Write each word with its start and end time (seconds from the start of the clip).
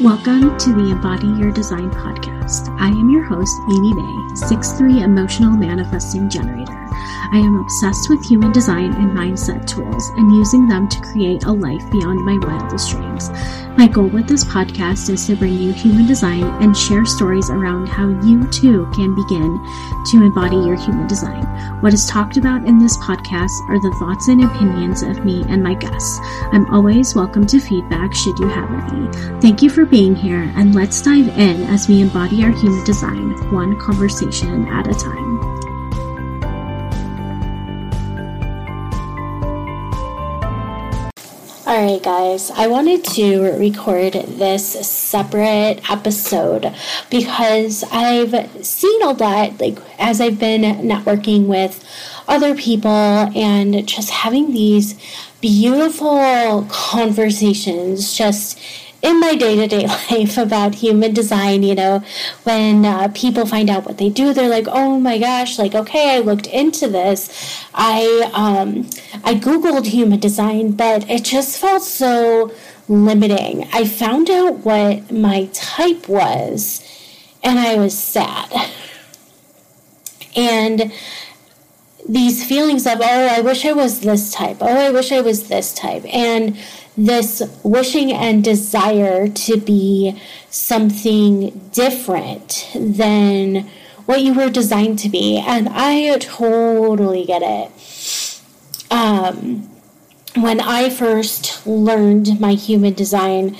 Welcome 0.00 0.58
to 0.58 0.74
the 0.74 0.90
Embody 0.90 1.26
Your 1.26 1.50
Design 1.50 1.90
podcast. 1.90 2.68
I 2.78 2.88
am 2.88 3.08
your 3.08 3.24
host, 3.24 3.56
Amy 3.72 3.94
May, 3.94 4.34
6'3 4.34 5.02
emotional 5.02 5.56
manifesting 5.56 6.28
generator. 6.28 6.86
I 7.32 7.38
am 7.38 7.56
obsessed 7.56 8.10
with 8.10 8.22
human 8.22 8.52
design 8.52 8.92
and 8.92 9.16
mindset 9.16 9.66
tools 9.66 10.10
and 10.16 10.36
using 10.36 10.68
them 10.68 10.86
to 10.88 11.00
create 11.00 11.44
a 11.44 11.52
life 11.52 11.90
beyond 11.90 12.26
my 12.26 12.36
wildest 12.46 12.90
dreams. 12.90 13.30
My 13.78 13.86
goal 13.86 14.06
with 14.06 14.28
this 14.28 14.44
podcast 14.44 15.08
is 15.10 15.26
to 15.26 15.36
bring 15.36 15.54
you 15.54 15.72
human 15.72 16.06
design 16.06 16.44
and 16.62 16.76
share 16.76 17.04
stories 17.04 17.50
around 17.50 17.88
how 17.88 18.08
you 18.08 18.46
too 18.50 18.90
can 18.94 19.14
begin 19.14 19.58
to 20.06 20.22
embody 20.22 20.56
your 20.56 20.76
human 20.76 21.06
design. 21.06 21.44
What 21.80 21.92
is 21.92 22.06
talked 22.06 22.36
about 22.36 22.66
in 22.66 22.78
this 22.78 22.96
podcast 22.98 23.50
are 23.68 23.80
the 23.80 23.94
thoughts 23.98 24.28
and 24.28 24.44
opinions 24.44 25.02
of 25.02 25.24
me 25.24 25.44
and 25.48 25.62
my 25.62 25.74
guests. 25.74 26.18
I'm 26.52 26.72
always 26.72 27.14
welcome 27.14 27.46
to 27.48 27.60
feedback 27.60 28.14
should 28.14 28.38
you 28.38 28.48
have 28.48 28.70
any. 28.92 29.40
Thank 29.40 29.62
you 29.62 29.70
for 29.70 29.84
being 29.90 30.14
here 30.14 30.52
and 30.56 30.74
let's 30.74 31.00
dive 31.00 31.28
in 31.38 31.62
as 31.64 31.88
we 31.88 32.00
embody 32.00 32.42
our 32.44 32.50
human 32.50 32.84
design 32.84 33.32
one 33.52 33.78
conversation 33.78 34.66
at 34.68 34.86
a 34.86 34.94
time. 34.94 35.36
All 41.66 41.84
right, 41.84 42.02
guys, 42.02 42.50
I 42.52 42.68
wanted 42.68 43.04
to 43.16 43.40
record 43.58 44.12
this 44.12 44.64
separate 44.88 45.80
episode 45.90 46.72
because 47.10 47.82
I've 47.90 48.64
seen 48.64 49.02
a 49.02 49.10
lot, 49.10 49.60
like, 49.60 49.78
as 49.98 50.20
I've 50.20 50.38
been 50.38 50.62
networking 50.62 51.46
with 51.46 51.84
other 52.28 52.54
people 52.54 52.90
and 52.90 53.86
just 53.86 54.10
having 54.10 54.52
these 54.52 54.94
beautiful 55.40 56.66
conversations 56.70 58.16
just 58.16 58.58
in 59.02 59.20
my 59.20 59.34
day 59.34 59.56
to 59.56 59.66
day 59.66 59.86
life 59.86 60.36
about 60.38 60.76
human 60.76 61.14
design, 61.14 61.62
you 61.62 61.74
know, 61.74 62.02
when 62.44 62.84
uh, 62.84 63.08
people 63.14 63.46
find 63.46 63.70
out 63.70 63.84
what 63.84 63.98
they 63.98 64.08
do, 64.08 64.32
they're 64.32 64.48
like, 64.48 64.66
"Oh 64.68 64.98
my 64.98 65.18
gosh!" 65.18 65.58
Like, 65.58 65.74
okay, 65.74 66.16
I 66.16 66.20
looked 66.20 66.46
into 66.46 66.88
this. 66.88 67.64
I 67.74 68.30
um, 68.32 68.88
I 69.24 69.34
googled 69.34 69.86
human 69.86 70.20
design, 70.20 70.72
but 70.72 71.08
it 71.10 71.24
just 71.24 71.58
felt 71.58 71.82
so 71.82 72.52
limiting. 72.88 73.68
I 73.72 73.86
found 73.86 74.30
out 74.30 74.64
what 74.64 75.10
my 75.10 75.48
type 75.52 76.08
was, 76.08 76.82
and 77.42 77.58
I 77.58 77.76
was 77.76 77.96
sad. 77.96 78.52
And 80.36 80.92
these 82.08 82.46
feelings 82.46 82.86
of, 82.86 83.00
oh, 83.00 83.26
I 83.26 83.40
wish 83.40 83.64
I 83.64 83.72
was 83.72 84.00
this 84.00 84.32
type. 84.32 84.58
Oh, 84.60 84.66
I 84.66 84.90
wish 84.90 85.10
I 85.10 85.20
was 85.20 85.48
this 85.48 85.74
type. 85.74 86.04
And 86.14 86.56
this 86.96 87.42
wishing 87.62 88.12
and 88.12 88.42
desire 88.42 89.28
to 89.28 89.56
be 89.58 90.20
something 90.50 91.70
different 91.72 92.70
than 92.74 93.68
what 94.06 94.22
you 94.22 94.32
were 94.32 94.48
designed 94.48 94.98
to 95.00 95.08
be. 95.08 95.38
And 95.38 95.68
I 95.70 96.16
totally 96.18 97.24
get 97.24 97.42
it. 97.42 98.40
Um, 98.90 99.68
when 100.36 100.60
I 100.60 100.90
first 100.90 101.66
learned 101.66 102.40
my 102.40 102.52
human 102.54 102.94
design, 102.94 103.56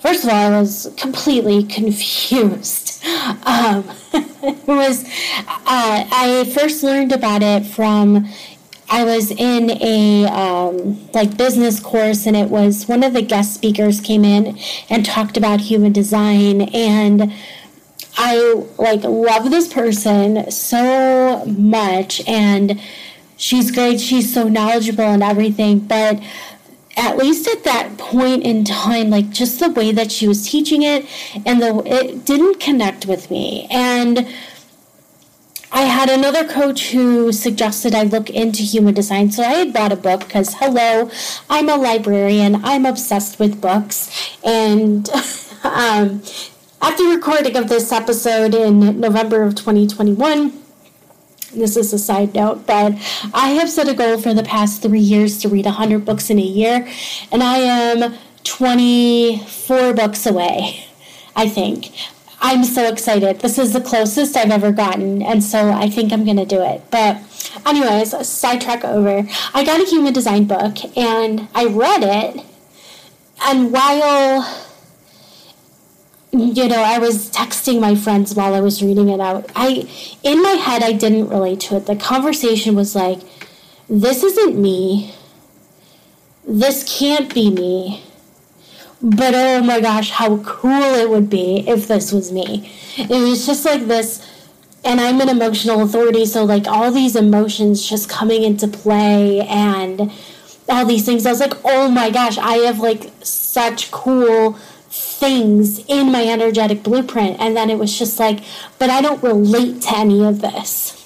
first 0.00 0.24
of 0.24 0.30
all, 0.30 0.36
I 0.36 0.60
was 0.60 0.92
completely 0.96 1.62
confused. 1.78 3.04
Um, 3.44 3.84
it 4.12 4.66
was, 4.66 5.04
uh, 5.04 6.04
I 6.12 6.50
first 6.54 6.82
learned 6.82 7.12
about 7.12 7.42
it 7.42 7.66
from 7.66 8.28
I 8.92 9.04
was 9.04 9.30
in 9.30 9.70
a 9.80 10.26
um, 10.26 11.08
like 11.12 11.36
business 11.36 11.78
course, 11.78 12.26
and 12.26 12.36
it 12.36 12.50
was 12.50 12.88
one 12.88 13.04
of 13.04 13.12
the 13.12 13.22
guest 13.22 13.54
speakers 13.54 14.00
came 14.00 14.24
in 14.24 14.58
and 14.88 15.06
talked 15.06 15.36
about 15.36 15.60
human 15.60 15.92
design, 15.92 16.62
and 16.62 17.32
I 18.16 18.64
like 18.78 19.04
love 19.04 19.50
this 19.50 19.72
person 19.72 20.50
so 20.50 21.44
much, 21.46 22.20
and 22.26 22.80
she's 23.36 23.70
great. 23.70 24.00
She's 24.00 24.34
so 24.34 24.48
knowledgeable 24.48 25.04
and 25.04 25.22
everything, 25.22 25.78
but 25.78 26.20
at 26.96 27.16
least 27.16 27.46
at 27.46 27.62
that 27.62 27.96
point 27.96 28.42
in 28.42 28.64
time, 28.64 29.08
like 29.08 29.30
just 29.30 29.60
the 29.60 29.70
way 29.70 29.92
that 29.92 30.10
she 30.10 30.26
was 30.26 30.48
teaching 30.48 30.82
it, 30.82 31.06
and 31.46 31.62
the 31.62 31.80
it 31.86 32.24
didn't 32.24 32.58
connect 32.58 33.06
with 33.06 33.30
me, 33.30 33.68
and 33.70 34.26
I 35.72 35.82
had 35.82 36.08
another 36.08 36.46
coach 36.46 36.90
who 36.90 37.32
suggested 37.32 37.94
I 37.94 38.02
look 38.02 38.28
into 38.28 38.62
human 38.62 38.94
design. 38.94 39.30
So 39.30 39.42
I 39.42 39.54
had 39.54 39.72
bought 39.72 39.92
a 39.92 39.96
book 39.96 40.20
because, 40.20 40.54
hello, 40.54 41.10
I'm 41.48 41.68
a 41.68 41.76
librarian. 41.76 42.64
I'm 42.64 42.86
obsessed 42.86 43.38
with 43.38 43.60
books. 43.60 44.10
And 44.44 45.08
um, 45.64 46.22
after 46.82 47.04
recording 47.04 47.56
of 47.56 47.68
this 47.68 47.92
episode 47.92 48.54
in 48.54 49.00
November 49.00 49.42
of 49.42 49.54
2021, 49.54 50.60
this 51.54 51.76
is 51.76 51.92
a 51.92 51.98
side 51.98 52.34
note, 52.34 52.66
but 52.66 52.94
I 53.34 53.50
have 53.50 53.68
set 53.68 53.88
a 53.88 53.94
goal 53.94 54.18
for 54.20 54.32
the 54.34 54.42
past 54.42 54.82
three 54.82 55.00
years 55.00 55.38
to 55.38 55.48
read 55.48 55.64
100 55.64 56.04
books 56.04 56.30
in 56.30 56.38
a 56.38 56.42
year, 56.42 56.86
and 57.32 57.42
I 57.42 57.58
am 57.58 58.14
24 58.44 59.92
books 59.94 60.26
away, 60.26 60.86
I 61.34 61.48
think. 61.48 61.90
I'm 62.40 62.64
so 62.64 62.88
excited. 62.88 63.40
This 63.40 63.58
is 63.58 63.72
the 63.72 63.80
closest 63.80 64.36
I've 64.36 64.50
ever 64.50 64.72
gotten, 64.72 65.22
and 65.22 65.44
so 65.44 65.70
I 65.70 65.90
think 65.90 66.12
I'm 66.12 66.24
going 66.24 66.38
to 66.38 66.46
do 66.46 66.62
it. 66.62 66.82
But, 66.90 67.18
anyways, 67.66 68.26
sidetrack 68.26 68.84
over. 68.84 69.28
I 69.52 69.64
got 69.64 69.80
a 69.80 69.84
human 69.84 70.12
design 70.12 70.44
book 70.44 70.78
and 70.96 71.48
I 71.54 71.66
read 71.66 72.02
it, 72.02 72.44
and 73.42 73.72
while 73.72 74.66
you 76.32 76.68
know, 76.68 76.82
I 76.82 76.98
was 76.98 77.30
texting 77.30 77.80
my 77.80 77.96
friends 77.96 78.34
while 78.34 78.54
I 78.54 78.60
was 78.60 78.82
reading 78.82 79.08
it 79.08 79.20
out. 79.20 79.50
I, 79.56 79.88
in 80.22 80.42
my 80.42 80.52
head, 80.52 80.82
I 80.82 80.92
didn't 80.92 81.28
relate 81.28 81.60
to 81.60 81.76
it. 81.76 81.86
The 81.86 81.96
conversation 81.96 82.76
was 82.76 82.94
like, 82.94 83.18
"This 83.88 84.22
isn't 84.22 84.56
me. 84.56 85.12
This 86.46 86.84
can't 86.98 87.34
be 87.34 87.50
me." 87.50 88.04
But 89.02 89.34
oh 89.34 89.62
my 89.62 89.80
gosh, 89.80 90.10
how 90.10 90.38
cool 90.38 90.94
it 90.94 91.08
would 91.08 91.30
be 91.30 91.66
if 91.68 91.88
this 91.88 92.12
was 92.12 92.32
me. 92.32 92.70
It 92.96 93.08
was 93.08 93.46
just 93.46 93.64
like 93.64 93.86
this, 93.86 94.26
and 94.84 95.00
I'm 95.00 95.20
an 95.20 95.28
emotional 95.28 95.82
authority, 95.82 96.26
so 96.26 96.44
like 96.44 96.66
all 96.66 96.90
these 96.90 97.16
emotions 97.16 97.88
just 97.88 98.10
coming 98.10 98.42
into 98.42 98.68
play 98.68 99.40
and 99.40 100.12
all 100.68 100.84
these 100.84 101.04
things. 101.04 101.26
I 101.26 101.30
was 101.30 101.40
like, 101.40 101.54
oh 101.64 101.88
my 101.88 102.10
gosh, 102.10 102.38
I 102.38 102.58
have 102.58 102.78
like 102.78 103.10
such 103.22 103.90
cool 103.90 104.58
things 104.90 105.84
in 105.86 106.10
my 106.10 106.26
energetic 106.26 106.82
blueprint. 106.82 107.38
And 107.40 107.56
then 107.56 107.70
it 107.70 107.78
was 107.78 107.98
just 107.98 108.18
like, 108.18 108.40
but 108.78 108.90
I 108.90 109.00
don't 109.00 109.22
relate 109.22 109.82
to 109.82 109.96
any 109.96 110.24
of 110.24 110.40
this. 110.40 110.96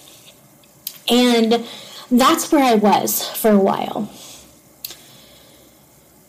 And 1.09 1.65
that's 2.11 2.51
where 2.51 2.65
I 2.65 2.75
was 2.75 3.29
for 3.29 3.51
a 3.51 3.59
while. 3.59 4.11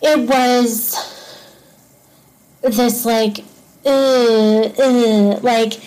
It 0.02 0.28
was 0.28 1.15
this 2.74 3.06
like 3.06 3.44
uh, 3.86 4.64
uh, 4.80 5.40
like 5.42 5.80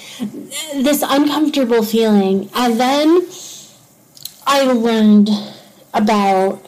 this 0.75 1.03
uncomfortable 1.07 1.83
feeling. 1.83 2.49
And 2.55 2.79
then 2.81 3.29
i 4.47 4.63
learned 4.63 5.29
about 5.93 6.65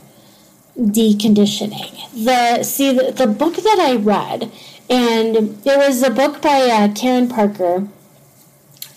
deconditioning. 0.78 2.24
The 2.24 2.62
see 2.62 2.92
the, 2.92 3.12
the 3.12 3.26
book 3.26 3.56
that 3.56 3.78
i 3.80 3.96
read 3.96 4.50
and 4.88 5.36
it 5.64 5.78
was 5.78 6.02
a 6.02 6.10
book 6.10 6.42
by 6.42 6.62
uh, 6.62 6.92
karen 6.94 7.28
parker 7.28 7.88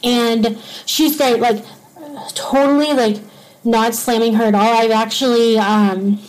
and 0.03 0.57
she's 0.85 1.18
great 1.18 1.40
like 1.40 1.63
totally 2.34 2.94
like 2.94 3.18
not 3.63 3.95
slamming 3.95 4.34
her 4.34 4.45
at 4.45 4.56
all. 4.56 4.74
I've 4.74 4.91
actually 4.91 5.57
um 5.57 6.19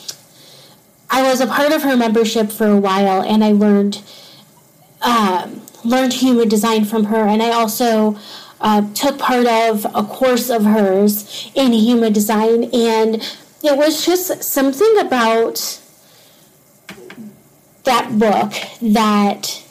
i 1.11 1.23
was 1.23 1.41
a 1.41 1.47
part 1.47 1.73
of 1.73 1.83
her 1.83 1.97
membership 1.97 2.51
for 2.51 2.67
a 2.67 2.77
while 2.79 3.23
and 3.23 3.45
i 3.45 3.53
learned 3.53 4.03
um, 5.05 5.63
learned 5.85 6.15
human 6.15 6.49
design 6.49 6.85
from 6.85 7.05
her, 7.05 7.27
and 7.27 7.43
I 7.43 7.51
also 7.51 8.19
uh, 8.61 8.93
took 8.95 9.19
part 9.19 9.47
of 9.47 9.85
a 9.95 10.03
course 10.03 10.51
of 10.51 10.65
hers 10.65 11.51
in 11.55 11.73
human 11.73 12.13
design, 12.13 12.65
and 12.73 13.17
it 13.63 13.77
was 13.77 14.05
just 14.05 14.43
something 14.43 14.99
about 14.99 15.81
that 17.85 18.19
book 18.19 18.53
that 18.81 19.63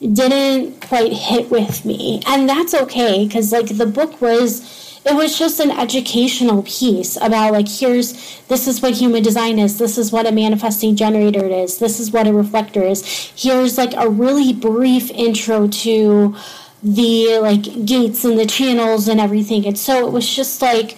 didn't 0.00 0.80
quite 0.80 1.12
hit 1.12 1.50
with 1.50 1.84
me. 1.84 2.20
And 2.26 2.48
that's 2.48 2.74
okay 2.74 3.26
because 3.26 3.52
like 3.52 3.76
the 3.78 3.86
book 3.86 4.20
was 4.20 4.83
it 5.06 5.14
was 5.14 5.38
just 5.38 5.60
an 5.60 5.70
educational 5.70 6.62
piece 6.62 7.16
about 7.16 7.52
like 7.52 7.68
here's 7.68 8.40
this 8.48 8.66
is 8.66 8.80
what 8.80 8.94
human 8.94 9.22
design 9.22 9.58
is 9.58 9.78
this 9.78 9.98
is 9.98 10.12
what 10.12 10.26
a 10.26 10.32
manifesting 10.32 10.96
generator 10.96 11.46
is 11.46 11.78
this 11.78 12.00
is 12.00 12.10
what 12.10 12.26
a 12.26 12.32
reflector 12.32 12.82
is 12.82 13.04
here's 13.36 13.76
like 13.76 13.94
a 13.94 14.08
really 14.08 14.52
brief 14.52 15.10
intro 15.10 15.68
to 15.68 16.34
the 16.82 17.38
like 17.38 17.86
gates 17.86 18.24
and 18.24 18.38
the 18.38 18.46
channels 18.46 19.08
and 19.08 19.20
everything 19.20 19.66
and 19.66 19.78
so 19.78 20.06
it 20.06 20.12
was 20.12 20.34
just 20.34 20.60
like 20.62 20.96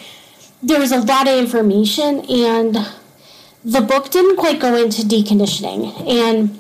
there 0.63 0.81
was 0.81 0.93
a 0.93 1.01
lot 1.01 1.29
of 1.29 1.39
information 1.39 2.21
and 2.31 2.77
the 3.65 3.81
book 3.81 4.11
didn't 4.11 4.37
quite 4.37 4.61
go 4.61 4.77
into 4.77 5.03
deconditioning 5.03 6.09
and 6.09 6.57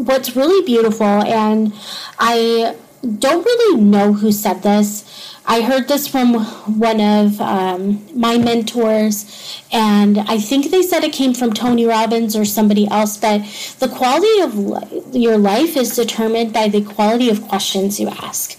what's 0.00 0.34
really 0.34 0.64
beautiful, 0.64 1.06
and 1.06 1.72
I 2.18 2.76
don't 3.18 3.44
really 3.44 3.80
know 3.80 4.12
who 4.12 4.32
said 4.32 4.62
this. 4.62 5.29
I 5.46 5.62
heard 5.62 5.88
this 5.88 6.06
from 6.06 6.34
one 6.78 7.00
of 7.00 7.40
um, 7.40 8.06
my 8.14 8.38
mentors, 8.38 9.62
and 9.72 10.18
I 10.18 10.38
think 10.38 10.70
they 10.70 10.82
said 10.82 11.02
it 11.02 11.12
came 11.12 11.34
from 11.34 11.52
Tony 11.52 11.84
Robbins 11.86 12.36
or 12.36 12.44
somebody 12.44 12.86
else. 12.88 13.16
But 13.16 13.40
the 13.78 13.88
quality 13.88 14.40
of 14.40 14.56
li- 14.56 15.02
your 15.12 15.38
life 15.38 15.76
is 15.76 15.96
determined 15.96 16.52
by 16.52 16.68
the 16.68 16.82
quality 16.82 17.30
of 17.30 17.42
questions 17.48 17.98
you 17.98 18.08
ask. 18.08 18.58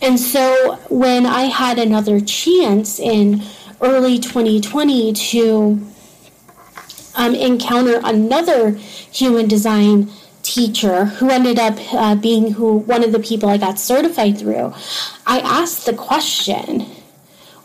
And 0.00 0.18
so 0.18 0.78
when 0.88 1.26
I 1.26 1.44
had 1.44 1.78
another 1.78 2.20
chance 2.20 2.98
in 2.98 3.42
early 3.80 4.18
2020 4.18 5.12
to 5.12 5.86
um, 7.16 7.34
encounter 7.34 8.00
another 8.02 8.70
human 8.70 9.46
design 9.48 10.10
teacher 10.44 11.06
who 11.06 11.30
ended 11.30 11.58
up 11.58 11.74
uh, 11.92 12.14
being 12.14 12.52
who 12.52 12.76
one 12.76 13.02
of 13.02 13.10
the 13.12 13.18
people 13.18 13.48
I 13.48 13.56
got 13.56 13.78
certified 13.78 14.38
through, 14.38 14.72
I 15.26 15.40
asked 15.40 15.86
the 15.86 15.94
question, 15.94 16.82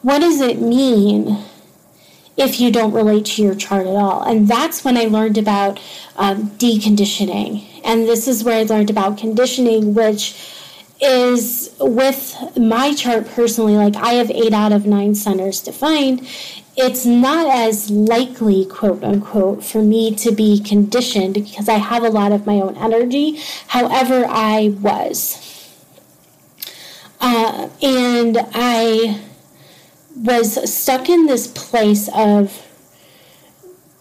what 0.02 0.20
does 0.20 0.42
it 0.42 0.62
mean 0.62 1.44
if 2.38 2.60
you 2.60 2.72
don't 2.72 2.94
relate 2.94 3.26
to 3.26 3.44
your 3.44 3.54
chart 3.54 3.86
at 3.86 3.96
all? 3.96 4.24
And 4.24 4.48
that's 4.48 4.84
when 4.84 4.98
I 4.98 5.06
learned 5.06 5.38
about 5.38 5.80
um, 6.16 6.52
deconditioning. 6.52 7.68
And 7.84 8.08
this 8.08 8.28
is 8.28 8.44
where 8.44 8.60
I 8.60 8.64
learned 8.64 8.90
about 8.90 9.18
conditioning, 9.18 9.94
which 9.94 10.36
is 11.02 11.74
with 11.80 12.36
my 12.58 12.94
chart 12.94 13.28
personally, 13.28 13.76
like 13.76 13.96
I 13.96 14.14
have 14.14 14.32
eight 14.32 14.54
out 14.54 14.72
of 14.72 14.86
nine 14.86 15.16
centers 15.16 15.62
defined, 15.62 16.28
it's 16.82 17.06
not 17.06 17.54
as 17.54 17.90
likely, 17.90 18.64
quote 18.64 19.04
unquote, 19.04 19.66
for 19.66 19.82
me 19.82 20.16
to 20.16 20.32
be 20.32 20.62
conditioned 20.62 21.34
because 21.34 21.68
I 21.68 21.74
have 21.74 22.04
a 22.04 22.10
lot 22.10 22.32
of 22.32 22.46
my 22.46 22.54
own 22.54 22.78
energy. 22.78 23.38
However, 23.68 24.26
I 24.26 24.78
was. 24.80 25.46
Uh, 27.20 27.68
and 27.82 28.38
I 28.54 29.20
was 30.16 30.74
stuck 30.74 31.10
in 31.10 31.26
this 31.26 31.48
place 31.48 32.10
of 32.16 32.66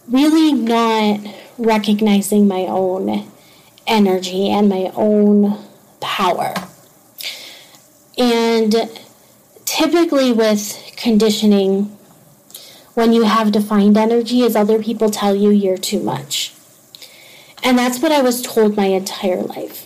really 0.07 0.53
not 0.53 1.19
recognizing 1.57 2.47
my 2.47 2.61
own 2.61 3.29
energy 3.87 4.49
and 4.49 4.69
my 4.69 4.89
own 4.95 5.57
power. 5.99 6.53
And 8.17 8.73
typically, 9.65 10.31
with 10.31 10.93
conditioning, 10.95 11.98
when 12.93 13.13
you 13.13 13.23
have 13.23 13.51
defined 13.51 13.97
energy 13.97 14.41
is 14.41 14.55
other 14.55 14.81
people 14.81 15.09
tell 15.09 15.35
you 15.35 15.49
you're 15.49 15.77
too 15.77 16.01
much. 16.01 16.53
And 17.63 17.77
that's 17.77 17.99
what 17.99 18.11
I 18.11 18.21
was 18.21 18.41
told 18.41 18.75
my 18.75 18.85
entire 18.85 19.41
life. 19.41 19.85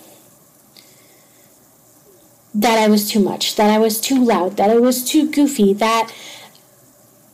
That 2.53 2.77
I 2.77 2.87
was 2.87 3.09
too 3.09 3.19
much, 3.19 3.55
that 3.55 3.69
I 3.69 3.79
was 3.79 3.99
too 3.99 4.23
loud, 4.23 4.57
that 4.57 4.69
I 4.69 4.77
was 4.77 5.03
too 5.03 5.31
goofy, 5.31 5.73
that 5.73 6.13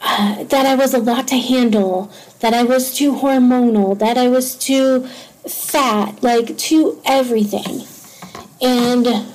uh, 0.02 0.44
that 0.46 0.66
I 0.66 0.76
was 0.76 0.94
a 0.94 1.00
lot 1.00 1.28
to 1.28 1.38
handle, 1.38 2.12
that 2.40 2.54
I 2.54 2.64
was 2.64 2.96
too 2.96 3.14
hormonal, 3.14 3.98
that 4.00 4.18
I 4.18 4.30
was 4.30 4.56
too 4.56 5.08
fat, 5.48 6.24
like 6.24 6.58
too 6.58 7.02
everything. 7.06 7.86
And 8.62 9.28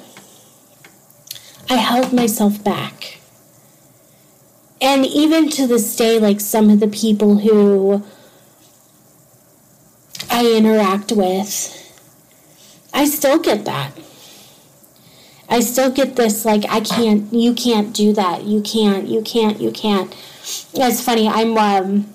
I 1.69 1.77
held 1.77 2.13
myself 2.13 2.63
back 2.63 3.21
and 4.85 5.07
even 5.07 5.49
to 5.49 5.67
this 5.67 5.97
day, 5.97 6.19
like 6.19 6.41
some 6.41 6.69
of 6.69 6.79
the 6.79 6.89
people 6.89 7.39
who 7.39 8.05
I 10.31 10.47
interact 10.47 11.11
with, 11.11 11.81
I 12.93 13.07
still 13.07 13.39
get 13.39 13.65
that. 13.65 13.93
I 15.49 15.61
still 15.61 15.91
get 15.91 16.17
this 16.17 16.45
like 16.45 16.65
I 16.69 16.81
can't, 16.81 17.33
you 17.33 17.55
can't 17.55 17.95
do 17.95 18.13
that, 18.13 18.45
you 18.45 18.61
can't, 18.61 19.09
you 19.09 19.23
can't, 19.23 19.59
you 19.59 19.73
can't. 19.73 20.15
It's 20.75 21.01
funny. 21.01 21.29
I'm 21.29 21.57
um, 21.57 22.13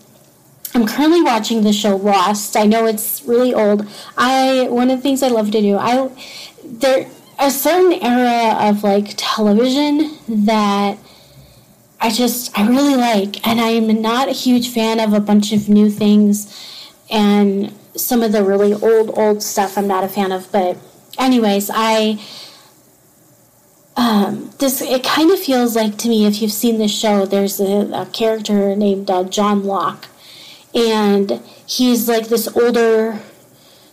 I'm 0.75 0.85
currently 0.85 1.23
watching 1.23 1.63
the 1.63 1.73
show 1.73 1.95
Lost. 1.95 2.55
I 2.55 2.67
know 2.67 2.85
it's 2.85 3.23
really 3.23 3.51
old. 3.51 3.87
I 4.15 4.67
one 4.69 4.91
of 4.91 4.99
the 4.99 5.01
things 5.01 5.23
I 5.23 5.29
love 5.29 5.49
to 5.51 5.61
do. 5.61 5.75
I 5.75 6.07
there 6.63 7.09
a 7.39 7.49
certain 7.49 7.93
era 7.93 8.69
of 8.69 8.83
like 8.83 9.15
television 9.17 10.17
that 10.45 10.99
I 12.01 12.09
just, 12.09 12.57
I 12.57 12.67
really 12.67 12.95
like. 12.95 13.45
And 13.47 13.59
I'm 13.59 14.01
not 14.01 14.29
a 14.29 14.33
huge 14.33 14.69
fan 14.69 14.99
of 14.99 15.13
a 15.13 15.19
bunch 15.19 15.51
of 15.51 15.67
new 15.69 15.89
things 15.89 16.55
and 17.09 17.73
some 17.95 18.21
of 18.21 18.31
the 18.31 18.43
really 18.43 18.73
old, 18.73 19.17
old 19.17 19.43
stuff 19.43 19.77
I'm 19.77 19.87
not 19.87 20.03
a 20.03 20.07
fan 20.07 20.31
of. 20.31 20.51
But, 20.51 20.77
anyways, 21.17 21.69
I. 21.73 22.19
Um, 23.97 24.51
this 24.59 24.81
it 24.81 25.03
kind 25.03 25.29
of 25.29 25.39
feels 25.39 25.75
like 25.75 25.97
to 25.97 26.07
me 26.07 26.25
if 26.25 26.41
you've 26.41 26.53
seen 26.53 26.77
this 26.77 26.97
show 26.97 27.25
there's 27.25 27.59
a, 27.59 27.91
a 27.93 28.05
character 28.13 28.73
named 28.73 29.11
uh, 29.11 29.25
john 29.25 29.65
locke 29.65 30.07
and 30.73 31.41
he's 31.65 32.07
like 32.07 32.29
this 32.29 32.47
older 32.55 33.19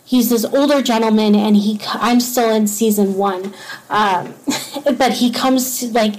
he's 0.04 0.30
this 0.30 0.44
older 0.44 0.80
gentleman 0.80 1.34
and 1.34 1.56
he 1.56 1.80
i'm 1.94 2.20
still 2.20 2.54
in 2.54 2.68
season 2.68 3.14
one 3.14 3.52
um, 3.90 4.34
but 4.96 5.14
he 5.14 5.30
comes 5.30 5.80
to 5.80 5.88
like 5.88 6.14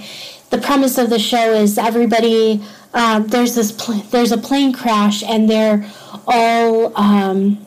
the 0.50 0.58
premise 0.58 0.98
of 0.98 1.10
the 1.10 1.18
show 1.18 1.52
is 1.52 1.78
everybody 1.78 2.62
um, 2.94 3.26
there's 3.26 3.54
this 3.54 3.72
pl- 3.72 4.02
there's 4.10 4.32
a 4.32 4.38
plane 4.38 4.72
crash 4.72 5.22
and 5.22 5.48
they're 5.48 5.88
all 6.26 6.96
um, 6.98 7.64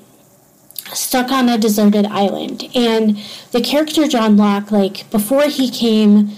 stuck 0.93 1.31
on 1.31 1.47
a 1.47 1.57
deserted 1.57 2.05
island. 2.07 2.69
And 2.75 3.17
the 3.51 3.61
character 3.61 4.07
John 4.07 4.37
Locke 4.37 4.71
like 4.71 5.09
before 5.11 5.43
he 5.43 5.69
came 5.69 6.31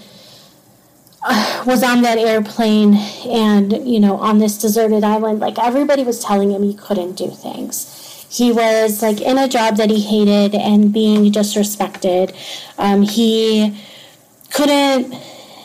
uh, 1.22 1.64
was 1.66 1.84
on 1.84 2.02
that 2.02 2.18
airplane 2.18 2.96
and 3.26 3.88
you 3.88 4.00
know 4.00 4.18
on 4.18 4.40
this 4.40 4.58
deserted 4.58 5.06
island 5.06 5.40
like 5.40 5.58
everybody 5.58 6.04
was 6.04 6.22
telling 6.22 6.52
him 6.52 6.64
he 6.64 6.74
couldn't 6.74 7.14
do 7.14 7.30
things. 7.30 8.00
He 8.30 8.52
was 8.52 9.02
like 9.02 9.22
in 9.22 9.38
a 9.38 9.48
job 9.48 9.78
that 9.78 9.92
he 9.92 10.02
hated 10.02 10.60
and 10.60 10.92
being 10.92 11.32
disrespected. 11.32 12.36
Um, 12.80 13.04
he 13.04 13.80
couldn't 14.52 15.14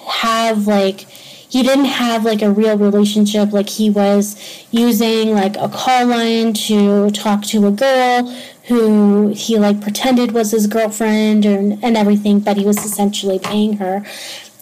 have 0.09 0.67
like 0.67 1.07
he 1.49 1.63
didn't 1.63 1.87
have 1.87 2.25
like 2.25 2.43
a 2.43 2.51
real 2.51 2.77
relationship. 2.77 3.53
Like 3.53 3.69
he 3.69 3.89
was 3.91 4.37
using 4.71 5.35
like 5.35 5.57
a 5.57 5.69
call 5.69 6.07
line 6.07 6.53
to 6.55 7.11
talk 7.11 7.43
to 7.45 7.67
a 7.67 7.71
girl 7.71 8.31
who 8.67 9.29
he 9.29 9.59
like 9.59 9.81
pretended 9.81 10.33
was 10.33 10.51
his 10.51 10.67
girlfriend 10.67 11.47
and, 11.47 11.83
and 11.83 11.97
everything 11.97 12.39
but 12.39 12.59
he 12.59 12.65
was 12.65 12.85
essentially 12.85 13.39
paying 13.39 13.79
her. 13.79 14.05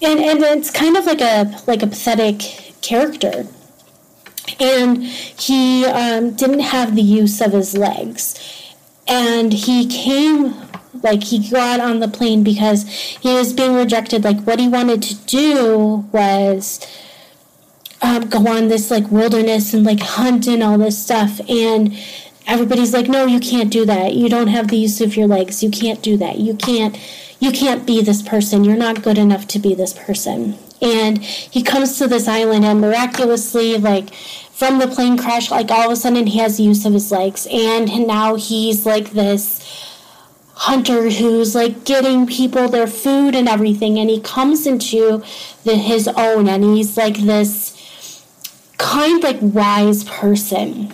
And 0.00 0.20
and 0.20 0.42
it's 0.42 0.70
kind 0.70 0.96
of 0.96 1.06
like 1.06 1.20
a 1.20 1.60
like 1.66 1.82
a 1.82 1.86
pathetic 1.86 2.40
character. 2.82 3.46
And 4.60 5.02
he 5.02 5.84
um, 5.86 6.36
didn't 6.36 6.60
have 6.60 6.94
the 6.94 7.02
use 7.02 7.40
of 7.40 7.52
his 7.52 7.76
legs. 7.76 8.38
And 9.08 9.52
he 9.52 9.86
came 9.86 10.54
like 11.02 11.22
he 11.22 11.48
got 11.48 11.80
on 11.80 12.00
the 12.00 12.08
plane 12.08 12.42
because 12.42 12.88
he 13.20 13.32
was 13.34 13.52
being 13.52 13.74
rejected. 13.74 14.24
Like 14.24 14.40
what 14.42 14.58
he 14.58 14.68
wanted 14.68 15.02
to 15.02 15.14
do 15.26 16.08
was 16.12 16.86
um, 18.02 18.28
go 18.28 18.46
on 18.46 18.68
this 18.68 18.90
like 18.90 19.10
wilderness 19.10 19.74
and 19.74 19.84
like 19.84 20.00
hunt 20.00 20.46
and 20.46 20.62
all 20.62 20.78
this 20.78 21.02
stuff. 21.02 21.40
And 21.48 21.96
everybody's 22.46 22.92
like, 22.92 23.08
no, 23.08 23.26
you 23.26 23.40
can't 23.40 23.70
do 23.70 23.84
that. 23.86 24.14
You 24.14 24.28
don't 24.28 24.48
have 24.48 24.68
the 24.68 24.76
use 24.76 25.00
of 25.00 25.16
your 25.16 25.26
legs. 25.26 25.62
You 25.62 25.70
can't 25.70 26.02
do 26.02 26.16
that. 26.18 26.38
You 26.38 26.54
can't. 26.54 26.98
You 27.38 27.52
can't 27.52 27.86
be 27.86 28.00
this 28.00 28.22
person. 28.22 28.64
You're 28.64 28.76
not 28.76 29.02
good 29.02 29.18
enough 29.18 29.46
to 29.48 29.58
be 29.58 29.74
this 29.74 29.92
person. 29.92 30.56
And 30.80 31.22
he 31.22 31.62
comes 31.62 31.98
to 31.98 32.06
this 32.06 32.28
island 32.28 32.64
and 32.64 32.80
miraculously, 32.80 33.76
like 33.76 34.14
from 34.14 34.78
the 34.78 34.86
plane 34.86 35.18
crash, 35.18 35.50
like 35.50 35.70
all 35.70 35.86
of 35.86 35.92
a 35.92 35.96
sudden 35.96 36.26
he 36.26 36.38
has 36.38 36.56
the 36.56 36.62
use 36.62 36.86
of 36.86 36.94
his 36.94 37.12
legs. 37.12 37.46
And 37.50 38.06
now 38.06 38.36
he's 38.36 38.86
like 38.86 39.10
this 39.10 39.85
hunter 40.56 41.10
who's 41.10 41.54
like 41.54 41.84
getting 41.84 42.26
people 42.26 42.66
their 42.66 42.86
food 42.86 43.34
and 43.34 43.46
everything 43.46 43.98
and 43.98 44.08
he 44.08 44.18
comes 44.18 44.66
into 44.66 45.22
the, 45.64 45.76
his 45.76 46.08
own 46.08 46.48
and 46.48 46.64
he's 46.64 46.96
like 46.96 47.18
this 47.18 48.24
kind 48.78 49.22
like 49.22 49.36
wise 49.40 50.02
person. 50.04 50.92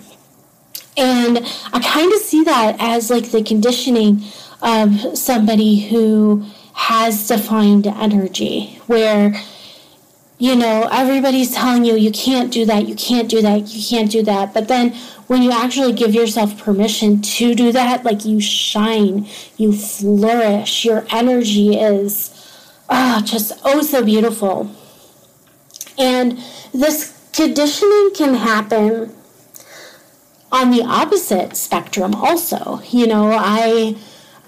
And 0.97 1.39
i 1.73 1.81
kind 1.81 2.13
of 2.13 2.19
see 2.19 2.43
that 2.43 2.77
as 2.81 3.09
like 3.09 3.31
the 3.31 3.43
conditioning 3.43 4.23
of 4.63 5.17
somebody 5.17 5.89
who 5.89 6.45
has 6.75 7.29
defined 7.29 7.87
energy 7.87 8.81
where 8.87 9.41
you 10.39 10.57
know 10.57 10.89
everybody's 10.91 11.55
telling 11.55 11.85
you 11.85 11.95
you 11.95 12.11
can't 12.11 12.53
do 12.53 12.65
that 12.65 12.89
you 12.89 12.95
can't 12.95 13.29
do 13.29 13.43
that 13.43 13.69
you 13.69 13.83
can't 13.89 14.11
do 14.11 14.23
that. 14.25 14.53
But 14.53 14.67
then 14.67 14.93
when 15.33 15.43
you 15.43 15.51
actually 15.51 15.95
give 15.95 16.15
yourself 16.15 16.63
permission 16.63 17.23
to 17.23 17.55
do 17.55 17.73
that, 17.73 18.05
like 18.05 18.23
you 18.27 18.39
shine, 18.39 19.27
you 19.57 19.73
flourish, 19.73 20.85
your 20.85 21.07
energy 21.09 21.75
is 21.75 22.31
ah, 22.91 23.23
just 23.25 23.51
oh 23.65 23.81
so 23.81 24.05
beautiful. 24.05 24.71
And 25.97 26.39
this 26.75 27.19
conditioning 27.33 28.11
can 28.15 28.35
happen 28.35 29.17
on 30.53 30.71
the 30.71 30.83
opposite 30.83 31.57
spectrum 31.57 32.15
also. 32.15 32.83
You 32.91 33.07
know, 33.07 33.33
I 33.33 33.97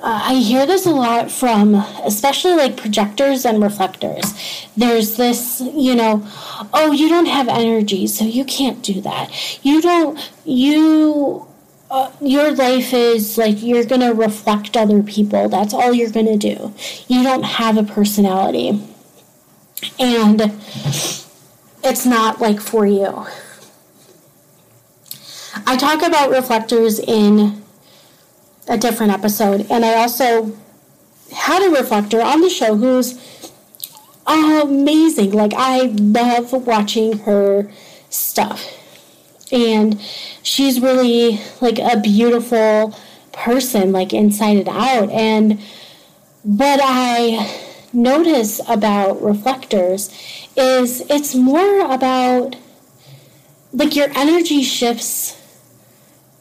uh, 0.04 0.20
I 0.22 0.34
hear 0.34 0.66
this 0.66 0.84
a 0.84 0.90
lot 0.90 1.30
from 1.30 1.74
especially 2.04 2.52
like 2.52 2.76
projectors 2.76 3.46
and 3.46 3.62
reflectors. 3.62 4.68
There's 4.76 5.16
this, 5.16 5.62
you 5.62 5.94
know, 5.94 6.28
oh, 6.74 6.92
you 6.92 7.08
don't 7.08 7.24
have 7.24 7.48
energy, 7.48 8.06
so 8.06 8.26
you 8.26 8.44
can't 8.44 8.82
do 8.82 9.00
that. 9.00 9.64
You 9.64 9.80
don't, 9.80 10.18
you, 10.44 11.46
uh, 11.90 12.12
your 12.20 12.54
life 12.54 12.92
is 12.92 13.38
like 13.38 13.62
you're 13.62 13.86
going 13.86 14.02
to 14.02 14.12
reflect 14.12 14.76
other 14.76 15.02
people. 15.02 15.48
That's 15.48 15.72
all 15.72 15.94
you're 15.94 16.10
going 16.10 16.26
to 16.26 16.36
do. 16.36 16.74
You 17.08 17.22
don't 17.22 17.44
have 17.44 17.78
a 17.78 17.82
personality. 17.82 18.86
And 19.98 20.52
it's 21.82 22.04
not 22.04 22.42
like 22.42 22.60
for 22.60 22.84
you. 22.84 23.24
I 25.66 25.78
talk 25.78 26.02
about 26.02 26.28
reflectors 26.28 26.98
in 26.98 27.63
a 28.68 28.78
different 28.78 29.12
episode, 29.12 29.66
and 29.70 29.84
I 29.84 29.94
also 29.94 30.56
had 31.32 31.62
a 31.66 31.70
reflector 31.70 32.20
on 32.20 32.40
the 32.40 32.50
show 32.50 32.76
who's 32.76 33.18
amazing. 34.26 35.32
Like, 35.32 35.52
I 35.54 35.82
love 35.82 36.52
watching 36.66 37.18
her 37.18 37.70
stuff. 38.10 38.70
And 39.52 40.00
she's 40.42 40.80
really 40.80 41.40
like 41.60 41.78
a 41.78 42.00
beautiful 42.00 42.96
person, 43.32 43.92
like 43.92 44.12
inside 44.12 44.56
and 44.56 44.68
out. 44.68 45.10
And 45.10 45.60
what 46.42 46.80
I 46.82 47.60
notice 47.92 48.60
about 48.68 49.22
reflectors 49.22 50.10
is 50.56 51.02
it's 51.10 51.34
more 51.34 51.80
about 51.92 52.56
like 53.72 53.94
your 53.94 54.08
energy 54.14 54.62
shifts 54.62 55.40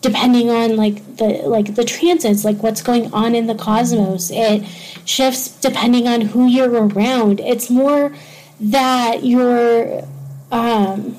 depending 0.03 0.49
on 0.49 0.75
like 0.75 1.17
the 1.17 1.29
like 1.45 1.73
the 1.75 1.83
transits 1.83 2.45
like 2.45 2.61
what's 2.61 2.83
going 2.83 3.11
on 3.13 3.33
in 3.33 3.47
the 3.47 3.55
cosmos. 3.55 4.29
It 4.31 4.63
shifts 5.05 5.47
depending 5.59 6.07
on 6.07 6.21
who 6.21 6.45
you're 6.45 6.87
around. 6.87 7.39
It's 7.39 7.71
more 7.71 8.13
that 8.59 9.23
you're 9.23 10.03
um 10.51 11.17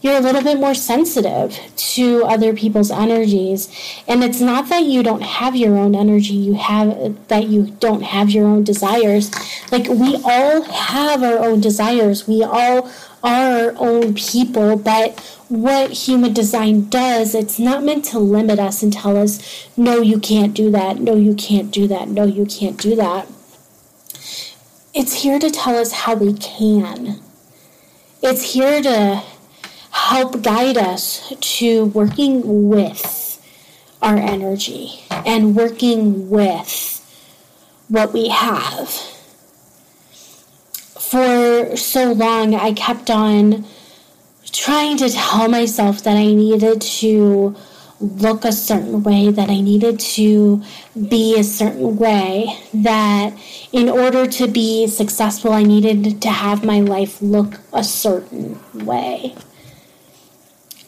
you're 0.00 0.16
a 0.16 0.20
little 0.20 0.42
bit 0.42 0.58
more 0.58 0.74
sensitive 0.74 1.56
to 1.76 2.24
other 2.24 2.54
people's 2.54 2.90
energies. 2.90 3.68
And 4.08 4.24
it's 4.24 4.40
not 4.40 4.68
that 4.68 4.82
you 4.82 5.04
don't 5.04 5.22
have 5.22 5.54
your 5.54 5.76
own 5.78 5.94
energy 5.94 6.34
you 6.34 6.54
have 6.54 7.28
that 7.28 7.48
you 7.48 7.76
don't 7.78 8.02
have 8.02 8.30
your 8.30 8.46
own 8.46 8.64
desires. 8.64 9.30
Like 9.70 9.86
we 9.86 10.16
all 10.24 10.62
have 10.62 11.22
our 11.22 11.38
own 11.38 11.60
desires. 11.60 12.26
We 12.26 12.42
all 12.42 12.90
our 13.22 13.72
own 13.76 14.14
people 14.14 14.76
but 14.76 15.18
what 15.48 15.90
human 15.90 16.32
design 16.32 16.88
does 16.88 17.34
it's 17.34 17.58
not 17.58 17.84
meant 17.84 18.04
to 18.04 18.18
limit 18.18 18.58
us 18.58 18.82
and 18.82 18.92
tell 18.92 19.16
us 19.16 19.68
no 19.76 20.00
you 20.00 20.18
can't 20.18 20.54
do 20.54 20.70
that. 20.70 20.98
No 20.98 21.14
you 21.14 21.34
can't 21.34 21.70
do 21.70 21.86
that. 21.88 22.08
No 22.08 22.24
you 22.24 22.46
can't 22.46 22.78
do 22.78 22.94
that. 22.96 23.26
It's 24.94 25.22
here 25.22 25.38
to 25.38 25.50
tell 25.50 25.76
us 25.76 25.92
how 25.92 26.14
we 26.14 26.34
can. 26.34 27.20
It's 28.22 28.52
here 28.52 28.82
to 28.82 29.22
help 29.90 30.42
guide 30.42 30.76
us 30.76 31.32
to 31.40 31.86
working 31.86 32.68
with 32.68 33.40
our 34.00 34.16
energy 34.16 35.04
and 35.10 35.56
working 35.56 36.28
with 36.28 36.98
what 37.88 38.12
we 38.12 38.28
have. 38.28 39.11
For 41.12 41.76
so 41.76 42.12
long, 42.12 42.54
I 42.54 42.72
kept 42.72 43.10
on 43.10 43.66
trying 44.50 44.96
to 44.96 45.10
tell 45.10 45.46
myself 45.46 46.02
that 46.04 46.16
I 46.16 46.32
needed 46.32 46.80
to 46.80 47.54
look 48.00 48.46
a 48.46 48.52
certain 48.52 49.02
way, 49.02 49.30
that 49.30 49.50
I 49.50 49.60
needed 49.60 50.00
to 50.00 50.62
be 51.10 51.38
a 51.38 51.44
certain 51.44 51.98
way, 51.98 52.58
that 52.72 53.34
in 53.72 53.90
order 53.90 54.26
to 54.26 54.48
be 54.48 54.86
successful, 54.86 55.52
I 55.52 55.64
needed 55.64 56.22
to 56.22 56.30
have 56.30 56.64
my 56.64 56.80
life 56.80 57.20
look 57.20 57.60
a 57.74 57.84
certain 57.84 58.58
way. 58.72 59.34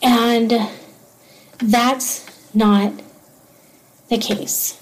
And 0.03 0.71
that's 1.59 2.25
not 2.55 2.95
the 4.09 4.17
case. 4.17 4.81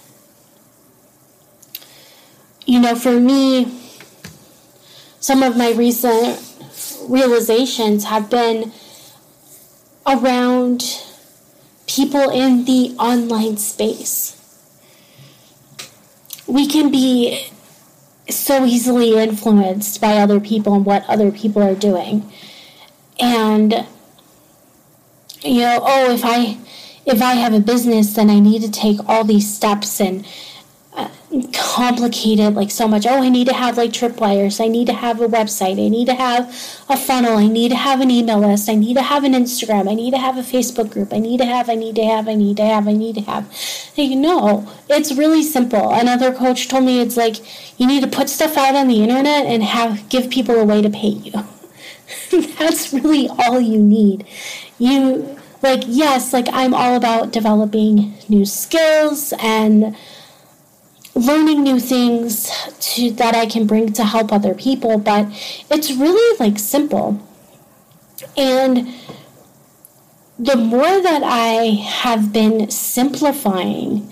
You 2.64 2.78
know, 2.78 2.94
for 2.94 3.18
me, 3.18 3.81
some 5.22 5.44
of 5.44 5.56
my 5.56 5.70
recent 5.70 6.36
realizations 7.08 8.06
have 8.06 8.28
been 8.28 8.72
around 10.04 10.82
people 11.86 12.28
in 12.30 12.64
the 12.64 12.96
online 12.98 13.56
space. 13.56 14.36
We 16.48 16.66
can 16.66 16.90
be 16.90 17.46
so 18.28 18.64
easily 18.64 19.16
influenced 19.16 20.00
by 20.00 20.16
other 20.16 20.40
people 20.40 20.74
and 20.74 20.84
what 20.84 21.08
other 21.08 21.30
people 21.30 21.62
are 21.62 21.76
doing. 21.76 22.28
And 23.20 23.86
you 25.44 25.60
know, 25.60 25.78
oh, 25.82 26.12
if 26.12 26.24
I 26.24 26.58
if 27.06 27.22
I 27.22 27.34
have 27.34 27.54
a 27.54 27.60
business, 27.60 28.12
then 28.14 28.28
I 28.28 28.40
need 28.40 28.62
to 28.62 28.70
take 28.70 28.98
all 29.08 29.22
these 29.22 29.54
steps 29.54 30.00
and 30.00 30.26
uh, 30.94 31.08
complicate 31.54 32.38
it 32.38 32.50
like 32.50 32.70
so 32.70 32.86
much. 32.86 33.06
Oh, 33.06 33.22
I 33.22 33.28
need 33.28 33.46
to 33.48 33.54
have 33.54 33.78
like 33.78 33.92
tripwires. 33.92 34.62
I 34.62 34.68
need 34.68 34.86
to 34.86 34.92
have 34.92 35.20
a 35.20 35.26
website. 35.26 35.84
I 35.84 35.88
need 35.88 36.06
to 36.06 36.14
have 36.14 36.48
a 36.88 36.96
funnel. 36.96 37.38
I 37.38 37.46
need 37.46 37.70
to 37.70 37.76
have 37.76 38.00
an 38.00 38.10
email 38.10 38.40
list. 38.40 38.68
I 38.68 38.74
need 38.74 38.94
to 38.94 39.02
have 39.02 39.24
an 39.24 39.32
Instagram. 39.32 39.90
I 39.90 39.94
need 39.94 40.10
to 40.10 40.18
have 40.18 40.36
a 40.36 40.42
Facebook 40.42 40.90
group. 40.90 41.12
I 41.12 41.18
need 41.18 41.38
to 41.38 41.46
have. 41.46 41.70
I 41.70 41.74
need 41.74 41.96
to 41.96 42.04
have. 42.04 42.28
I 42.28 42.34
need 42.34 42.56
to 42.58 42.64
have. 42.64 42.86
I 42.86 42.92
need 42.92 43.14
to 43.14 43.22
have. 43.22 43.44
Like 43.96 44.10
no, 44.10 44.70
it's 44.88 45.12
really 45.12 45.42
simple. 45.42 45.90
Another 45.90 46.32
coach 46.32 46.68
told 46.68 46.84
me 46.84 47.00
it's 47.00 47.16
like 47.16 47.36
you 47.80 47.86
need 47.86 48.02
to 48.02 48.08
put 48.08 48.28
stuff 48.28 48.56
out 48.56 48.74
on 48.74 48.88
the 48.88 49.02
internet 49.02 49.46
and 49.46 49.62
have 49.62 50.08
give 50.08 50.30
people 50.30 50.56
a 50.56 50.64
way 50.64 50.82
to 50.82 50.90
pay 50.90 51.08
you. 51.08 51.32
That's 52.58 52.92
really 52.92 53.28
all 53.28 53.60
you 53.60 53.78
need 53.78 54.26
you 54.82 55.38
like 55.62 55.84
yes 55.86 56.32
like 56.32 56.48
i'm 56.52 56.74
all 56.74 56.96
about 56.96 57.32
developing 57.32 58.14
new 58.28 58.44
skills 58.44 59.32
and 59.38 59.96
learning 61.14 61.62
new 61.62 61.78
things 61.78 62.50
to 62.80 63.10
that 63.10 63.34
i 63.34 63.46
can 63.46 63.66
bring 63.66 63.92
to 63.92 64.04
help 64.04 64.32
other 64.32 64.54
people 64.54 64.98
but 64.98 65.26
it's 65.70 65.92
really 65.92 66.38
like 66.38 66.58
simple 66.58 67.20
and 68.36 68.88
the 70.38 70.56
more 70.56 71.00
that 71.02 71.22
i 71.22 71.64
have 71.84 72.32
been 72.32 72.70
simplifying 72.70 74.10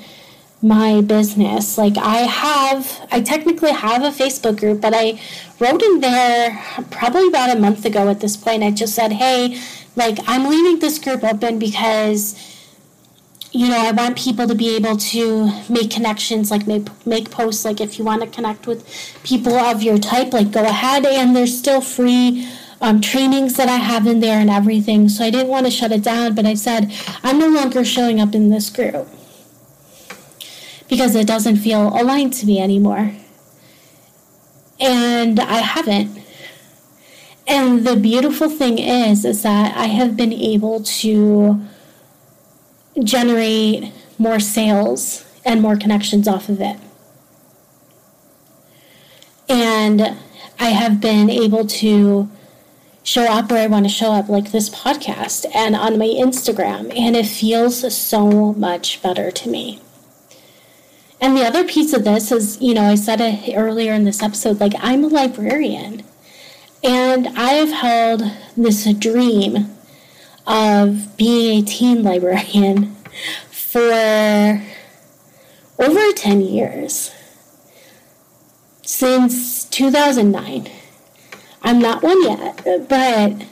my 0.63 1.01
business. 1.01 1.79
Like 1.79 1.97
I 1.97 2.19
have, 2.19 3.09
I 3.11 3.21
technically 3.21 3.73
have 3.73 4.03
a 4.03 4.11
Facebook 4.11 4.59
group, 4.59 4.81
but 4.81 4.93
I 4.95 5.21
wrote 5.59 5.83
in 5.83 6.01
there 6.01 6.63
probably 6.91 7.29
about 7.29 7.57
a 7.57 7.59
month 7.59 7.85
ago 7.85 8.09
at 8.09 8.21
this 8.21 8.37
point. 8.37 8.63
I 8.63 8.71
just 8.71 8.95
said, 8.95 9.13
hey, 9.13 9.61
like 9.97 10.19
I'm 10.27 10.49
leaving 10.49 10.79
this 10.79 10.99
group 10.99 11.25
open 11.25 11.59
because 11.59 12.37
you 13.53 13.69
know, 13.69 13.77
I 13.77 13.91
want 13.91 14.17
people 14.17 14.47
to 14.47 14.55
be 14.55 14.77
able 14.77 14.97
to 14.97 15.51
make 15.69 15.91
connections, 15.91 16.51
like 16.51 16.67
make 16.67 16.89
make 17.05 17.31
posts. 17.31 17.65
Like 17.65 17.81
if 17.81 17.99
you 17.99 18.05
want 18.05 18.23
to 18.23 18.29
connect 18.29 18.67
with 18.67 18.87
people 19.25 19.55
of 19.55 19.83
your 19.83 19.99
type, 19.99 20.33
like 20.33 20.53
go 20.53 20.63
ahead. 20.65 21.05
And 21.05 21.35
there's 21.35 21.57
still 21.57 21.81
free 21.81 22.49
um, 22.81 23.01
trainings 23.01 23.57
that 23.57 23.69
I 23.69 23.77
have 23.77 24.07
in 24.07 24.21
there 24.21 24.39
and 24.39 24.51
everything. 24.51 25.09
So 25.09 25.25
I 25.25 25.31
didn't 25.31 25.49
want 25.49 25.67
to 25.67 25.73
shut 25.73 25.91
it 25.91 26.05
down, 26.05 26.35
but 26.35 26.47
I 26.47 26.55
said 26.55 26.93
I'm 27.25 27.39
no 27.39 27.49
longer 27.49 27.85
showing 27.85 28.21
up 28.21 28.35
in 28.35 28.51
this 28.51 28.71
group 28.71 29.09
because 30.89 31.15
it 31.17 31.27
doesn't 31.27 31.57
feel 31.57 31.89
aligned 31.89 32.33
to 32.35 32.47
me 32.47 32.61
anymore. 32.61 33.15
And 34.79 35.41
I 35.41 35.59
haven't. 35.59 36.19
And 37.49 37.85
the 37.85 37.97
beautiful 37.97 38.49
thing 38.49 38.79
is 38.79 39.25
is 39.25 39.43
that 39.43 39.77
I 39.77 39.87
have 39.87 40.17
been 40.17 40.33
able 40.33 40.85
to 40.85 41.61
generate 43.03 43.93
more 44.19 44.41
sales 44.41 45.25
and 45.45 45.63
more 45.63 45.77
connections 45.77 46.29
off 46.29 46.49
of 46.49 46.61
it. 46.61 46.77
And 49.49 50.17
I 50.59 50.71
have 50.71 51.01
been 51.01 51.31
able 51.31 51.67
to 51.67 52.31
show 53.03 53.25
up 53.25 53.51
where 53.51 53.63
I 53.63 53.67
want 53.67 53.87
to 53.87 53.91
show 53.91 54.13
up, 54.13 54.29
like 54.29 54.53
this 54.53 54.69
podcast 54.71 55.47
and 55.55 55.75
on 55.75 55.99
my 55.99 56.07
Instagram, 56.07 56.97
and 56.97 57.17
it 57.17 57.27
feels 57.27 57.97
so 57.97 58.53
much 58.53 59.03
better 59.03 59.31
to 59.31 59.49
me. 59.49 59.81
And 61.21 61.37
the 61.37 61.45
other 61.45 61.65
piece 61.65 61.93
of 61.93 62.05
this 62.05 62.31
is, 62.31 62.61
you 62.61 62.75
know, 62.75 62.85
I 62.85 62.95
said 62.95 63.21
it 63.21 63.55
earlier 63.55 63.93
in 63.93 64.05
this 64.05 64.23
episode, 64.23 64.61
like 64.61 64.75
I'm 64.79 65.05
a 65.05 65.09
librarian. 65.09 66.03
And 66.83 67.29
I 67.29 67.53
have 67.55 67.73
held 67.73 68.23
this 68.57 68.91
dream 68.95 69.71
of 70.47 71.17
being 71.17 71.63
a 71.63 71.67
teen 71.67 72.03
librarian 72.03 72.97
for 73.51 74.63
over 75.79 76.13
10 76.13 76.41
years. 76.41 77.13
Since 78.83 79.65
2009. 79.67 80.69
I'm 81.63 81.79
not 81.79 82.03
one 82.03 82.23
yet, 82.23 82.65
but 82.89 83.47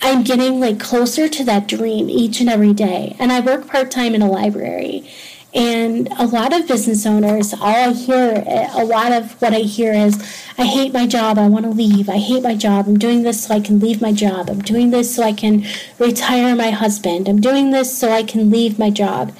I'm 0.00 0.22
getting 0.22 0.60
like 0.60 0.78
closer 0.78 1.28
to 1.28 1.44
that 1.44 1.66
dream 1.66 2.08
each 2.08 2.40
and 2.40 2.48
every 2.48 2.72
day. 2.72 3.16
And 3.18 3.32
I 3.32 3.40
work 3.40 3.66
part 3.66 3.90
time 3.90 4.14
in 4.14 4.22
a 4.22 4.30
library. 4.30 5.10
And 5.54 6.08
a 6.18 6.26
lot 6.26 6.52
of 6.52 6.66
business 6.66 7.06
owners, 7.06 7.54
all 7.54 7.62
I 7.62 7.92
hear, 7.92 8.42
a 8.74 8.84
lot 8.84 9.12
of 9.12 9.40
what 9.40 9.54
I 9.54 9.60
hear 9.60 9.92
is, 9.92 10.18
I 10.58 10.64
hate 10.64 10.92
my 10.92 11.06
job, 11.06 11.38
I 11.38 11.46
want 11.46 11.64
to 11.64 11.70
leave, 11.70 12.08
I 12.08 12.18
hate 12.18 12.42
my 12.42 12.56
job, 12.56 12.88
I'm 12.88 12.98
doing 12.98 13.22
this 13.22 13.44
so 13.44 13.54
I 13.54 13.60
can 13.60 13.78
leave 13.78 14.02
my 14.02 14.12
job, 14.12 14.50
I'm 14.50 14.62
doing 14.62 14.90
this 14.90 15.14
so 15.14 15.22
I 15.22 15.32
can 15.32 15.64
retire 16.00 16.56
my 16.56 16.70
husband, 16.70 17.28
I'm 17.28 17.40
doing 17.40 17.70
this 17.70 17.96
so 17.96 18.10
I 18.10 18.24
can 18.24 18.50
leave 18.50 18.80
my 18.80 18.90
job. 18.90 19.32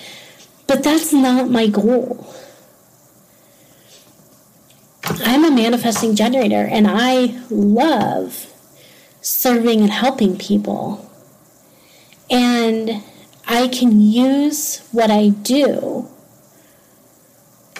But 0.68 0.84
that's 0.84 1.12
not 1.12 1.50
my 1.50 1.66
goal. 1.66 2.32
I'm 5.04 5.44
a 5.44 5.50
manifesting 5.50 6.14
generator 6.14 6.64
and 6.64 6.86
I 6.88 7.40
love 7.50 8.46
serving 9.20 9.80
and 9.80 9.90
helping 9.90 10.38
people. 10.38 11.10
And 12.30 13.02
I 13.46 13.68
can 13.68 14.00
use 14.00 14.86
what 14.92 15.10
I 15.10 15.28
do 15.28 16.08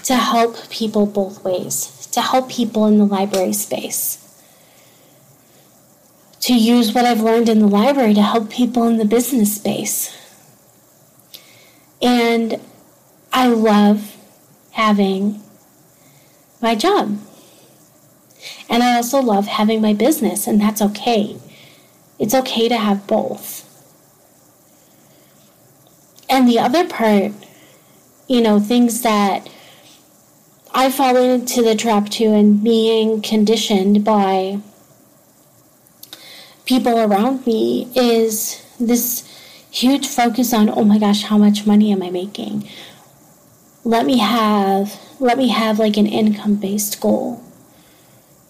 to 0.05 0.17
help 0.17 0.69
people 0.69 1.07
both 1.07 1.43
ways, 1.43 2.07
to 2.13 2.21
help 2.21 2.51
people 2.51 2.87
in 2.87 2.99
the 2.99 3.07
library 3.07 3.55
space, 3.55 4.21
to 6.41 6.55
use 6.55 6.93
what 6.93 7.07
I've 7.07 7.23
learned 7.23 7.49
in 7.49 7.61
the 7.61 7.67
library 7.67 8.13
to 8.15 8.23
help 8.23 8.51
people 8.51 8.87
in 8.87 8.99
the 8.99 9.07
business 9.07 9.57
space. 9.57 10.15
And 12.03 12.61
I 13.33 13.49
love 13.49 14.17
having 14.73 15.41
my 16.61 16.75
job. 16.75 17.19
And 18.69 18.83
I 18.83 18.97
also 18.97 19.21
love 19.21 19.47
having 19.47 19.81
my 19.81 19.95
business, 19.95 20.47
and 20.47 20.61
that's 20.61 20.83
okay. 20.83 21.39
It's 22.19 22.35
okay 22.35 22.69
to 22.69 22.77
have 22.77 23.07
both. 23.07 23.64
And 26.35 26.49
the 26.49 26.59
other 26.59 26.85
part, 26.85 27.31
you 28.27 28.41
know, 28.41 28.59
things 28.59 29.03
that 29.03 29.49
I 30.75 30.91
fall 30.91 31.17
into 31.17 31.63
the 31.63 31.77
trap 31.77 32.09
too 32.09 32.33
and 32.33 32.61
being 32.61 33.23
conditioned 33.23 34.05
by 34.05 34.59
people 36.67 36.99
around 36.99 37.47
me 37.47 37.89
is 37.95 38.67
this 38.81 39.23
huge 39.71 40.09
focus 40.09 40.53
on 40.53 40.69
oh 40.69 40.83
my 40.83 40.99
gosh 40.99 41.23
how 41.23 41.39
much 41.39 41.69
money 41.69 41.93
am 41.93 42.03
i 42.03 42.11
making? 42.11 42.69
Let 43.85 44.05
me 44.05 44.19
have 44.19 45.01
let 45.21 45.39
me 45.39 45.51
have 45.51 45.79
like 45.79 45.97
an 45.97 46.09
income 46.09 46.57
based 46.57 47.01
goal. 47.01 47.45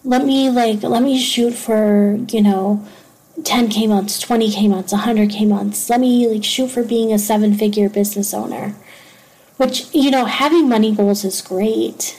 Let 0.04 0.24
me 0.24 0.48
like 0.48 0.82
let 0.82 1.02
me 1.02 1.20
shoot 1.20 1.52
for 1.52 2.18
you 2.30 2.40
know 2.40 2.82
10k 3.40 3.88
months 3.88 4.24
20k 4.24 4.68
months 4.68 4.92
100k 4.92 5.48
months. 5.48 5.90
Let 5.90 6.00
me 6.00 6.28
like 6.28 6.44
shoot 6.44 6.70
for 6.70 6.84
being 6.84 7.12
a 7.12 7.18
seven 7.18 7.54
figure 7.54 7.88
business 7.88 8.32
owner. 8.32 8.76
Which 9.56 9.92
you 9.92 10.10
know 10.10 10.24
having 10.26 10.68
money 10.68 10.94
goals 10.94 11.24
is 11.24 11.42
great. 11.42 12.18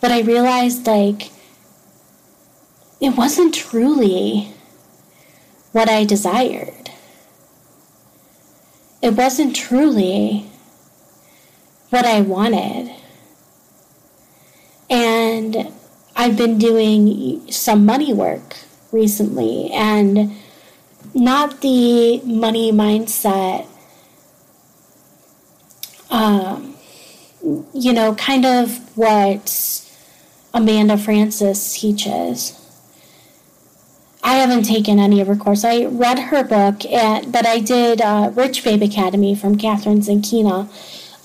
But 0.00 0.10
i 0.10 0.20
realized 0.20 0.86
like 0.86 1.30
it 3.00 3.16
wasn't 3.16 3.54
truly 3.54 4.54
what 5.72 5.88
i 5.88 6.04
desired. 6.04 6.90
It 9.02 9.14
wasn't 9.14 9.54
truly 9.54 10.46
what 11.90 12.06
i 12.06 12.22
wanted. 12.22 12.94
And 14.88 15.72
i've 16.16 16.38
been 16.38 16.56
doing 16.56 17.52
some 17.52 17.84
money 17.84 18.14
work 18.14 18.56
recently 18.92 19.70
and 19.72 20.36
not 21.14 21.60
the 21.60 22.20
money 22.22 22.72
mindset 22.72 23.66
um, 26.10 26.76
you 27.72 27.92
know 27.92 28.14
kind 28.14 28.44
of 28.44 28.96
what 28.96 29.86
amanda 30.52 30.98
frances 30.98 31.72
teaches. 31.74 32.56
I 34.22 34.34
haven't 34.34 34.64
taken 34.64 34.98
any 34.98 35.20
of 35.20 35.28
her 35.28 35.36
course. 35.36 35.64
I 35.64 35.86
read 35.86 36.18
her 36.18 36.44
book 36.44 36.84
at, 36.84 37.32
but 37.32 37.46
i 37.46 37.58
did 37.58 38.00
uh, 38.00 38.30
rich 38.34 38.62
babe 38.64 38.82
academy 38.82 39.34
from 39.34 39.56
kathrin 39.56 39.98
zenkina 39.98 40.68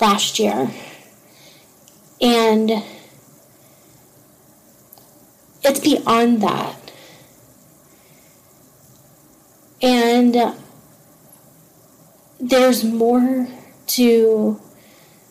last 0.00 0.38
year. 0.38 0.70
And 2.20 2.82
it's 5.62 5.80
beyond 5.80 6.40
that 6.42 6.85
and 9.82 10.54
there's 12.40 12.84
more 12.84 13.48
to 13.86 14.60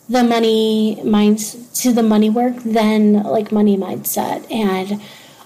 the 0.08 0.22
money 0.22 1.00
minds 1.04 1.54
to 1.80 1.92
the 1.92 2.02
money 2.02 2.30
work 2.30 2.56
than 2.58 3.22
like 3.24 3.52
money 3.52 3.76
mindset. 3.76 4.50
And 4.50 5.00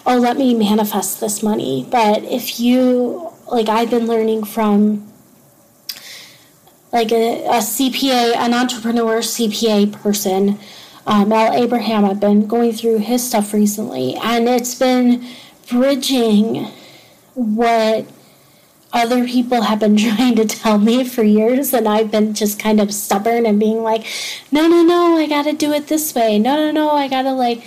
oh 0.07 0.19
let 0.19 0.37
me 0.37 0.55
manifest 0.55 1.21
this 1.21 1.43
money. 1.43 1.87
But 1.91 2.23
if 2.25 2.61
you 2.61 3.33
like 3.51 3.69
i've 3.69 3.91
been 3.91 4.07
learning 4.07 4.45
from 4.45 5.11
like 6.93 7.11
a, 7.11 7.45
a 7.47 7.59
cpa 7.59 8.37
an 8.37 8.55
entrepreneur 8.55 9.19
cpa 9.19 9.93
person 9.93 10.57
um, 11.07 11.33
Abraham, 11.33 12.05
I've 12.05 12.21
been 12.21 12.47
going 12.47 12.73
through 12.73 12.99
his 12.99 13.27
stuff 13.27 13.53
recently, 13.55 14.15
and 14.17 14.49
it's 14.49 14.75
been 14.75 15.27
bridging 15.69 16.67
what 17.35 18.07
other 18.93 19.27
people 19.27 19.63
have 19.63 19.81
been 19.81 19.97
trying 20.17 20.37
to 20.37 20.47
tell 20.47 20.79
me 20.79 21.05
for 21.05 21.23
years 21.23 21.73
and 21.73 21.89
I've 21.89 22.11
been 22.11 22.35
just 22.35 22.59
kind 22.59 22.81
of 22.81 22.93
stubborn 22.93 23.47
and 23.47 23.59
being 23.59 23.83
like, 23.83 24.07
no, 24.51 24.67
no, 24.69 24.83
no, 24.83 25.17
I 25.17 25.27
gotta 25.27 25.53
do 25.53 25.73
it 25.73 25.87
this 25.89 26.15
way. 26.15 26.39
No, 26.39 26.57
no, 26.57 26.71
no, 26.71 26.91
I 26.91 27.09
gotta 27.09 27.33
like 27.33 27.63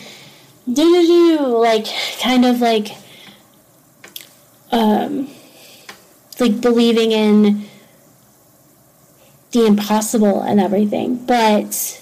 do 0.72 0.76
do 0.76 1.38
do 1.38 1.46
like 1.46 1.88
kind 2.22 2.46
of 2.46 2.62
like 2.62 2.96
um 4.72 5.30
like 6.40 6.62
believing 6.62 7.12
in 7.12 7.66
the 9.52 9.66
impossible 9.66 10.42
and 10.42 10.60
everything. 10.60 11.26
But 11.26 12.00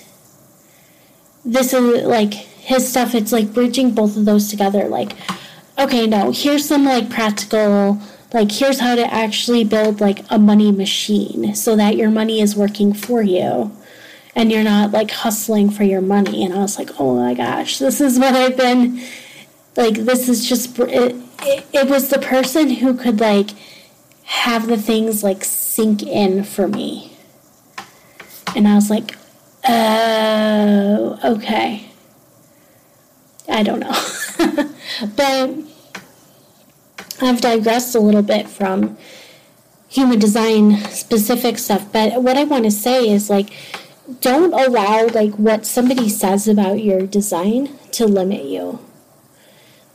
this 1.43 1.73
is 1.73 2.03
like 2.05 2.33
his 2.33 2.89
stuff, 2.89 3.13
it's 3.13 3.31
like 3.31 3.53
bridging 3.53 3.91
both 3.91 4.17
of 4.17 4.25
those 4.25 4.49
together. 4.49 4.87
Like, 4.87 5.13
okay, 5.77 6.07
no, 6.07 6.31
here's 6.31 6.65
some 6.65 6.85
like 6.85 7.09
practical 7.09 7.99
like 8.33 8.51
here's 8.51 8.79
how 8.79 8.95
to 8.95 9.13
actually 9.13 9.63
build 9.63 9.99
like 9.99 10.25
a 10.29 10.39
money 10.39 10.71
machine 10.71 11.53
so 11.53 11.75
that 11.75 11.97
your 11.97 12.09
money 12.09 12.39
is 12.41 12.55
working 12.55 12.93
for 12.93 13.21
you 13.21 13.75
and 14.35 14.51
you're 14.51 14.63
not 14.63 14.91
like 14.91 15.11
hustling 15.11 15.69
for 15.69 15.83
your 15.83 16.01
money. 16.01 16.43
And 16.43 16.53
i 16.53 16.57
was 16.57 16.77
like 16.77 16.89
oh 16.99 17.15
my 17.15 17.33
gosh 17.33 17.79
this 17.79 17.99
is 18.01 18.17
what 18.19 18.33
i've 18.33 18.57
been 18.57 19.01
like 19.75 19.95
this 19.95 20.29
is 20.29 20.47
just 20.47 20.77
it, 20.79 21.15
it, 21.41 21.65
it 21.73 21.89
was 21.89 22.09
the 22.09 22.19
person 22.19 22.69
who 22.69 22.95
could 22.95 23.19
like 23.19 23.51
have 24.23 24.67
the 24.67 24.77
things 24.77 25.23
like 25.23 25.43
sink 25.43 26.03
in 26.03 26.43
for 26.43 26.67
me. 26.67 27.17
And 28.55 28.67
i 28.67 28.75
was 28.75 28.89
like 28.89 29.17
oh 29.67 31.19
okay. 31.23 31.87
I 33.49 33.63
don't 33.63 33.79
know. 33.79 34.67
But 35.15 35.55
I've 37.21 37.41
digressed 37.41 37.93
a 37.95 37.99
little 37.99 38.23
bit 38.23 38.49
from 38.49 38.97
human 39.87 40.19
design 40.19 40.77
specific 40.89 41.59
stuff, 41.59 41.91
but 41.91 42.23
what 42.23 42.37
I 42.37 42.43
want 42.45 42.63
to 42.63 42.71
say 42.71 43.09
is 43.09 43.29
like, 43.29 43.49
don't 44.19 44.53
allow 44.53 45.07
like 45.07 45.35
what 45.35 45.65
somebody 45.65 46.09
says 46.09 46.47
about 46.47 46.83
your 46.83 47.05
design 47.05 47.77
to 47.91 48.05
limit 48.07 48.45
you. 48.45 48.79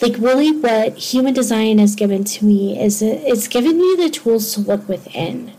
Like 0.01 0.19
really 0.19 0.53
what 0.53 0.97
human 0.97 1.35
design 1.35 1.79
has 1.79 1.95
given 1.95 2.25
to 2.25 2.45
me 2.45 2.81
is 2.81 3.03
it's 3.03 3.49
given 3.49 3.79
me 3.79 3.97
the 3.97 4.11
tools 4.11 4.55
to 4.55 4.61
look 4.61 4.89
within. 4.89 5.53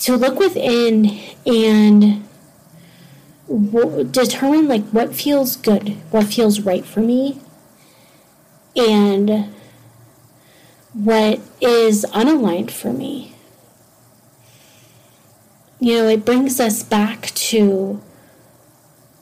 To 0.00 0.16
look 0.16 0.38
within 0.38 1.20
and 1.46 2.26
determine 4.10 4.66
like 4.66 4.84
what 4.90 5.14
feels 5.14 5.56
good, 5.56 5.96
what 6.10 6.24
feels 6.24 6.60
right 6.60 6.84
for 6.84 7.00
me, 7.00 7.40
and 8.76 9.52
what 10.92 11.40
is 11.60 12.04
unaligned 12.12 12.70
for 12.70 12.92
me. 12.92 13.34
You 15.80 15.98
know, 15.98 16.08
it 16.08 16.24
brings 16.24 16.60
us 16.60 16.82
back 16.82 17.26
to 17.34 18.00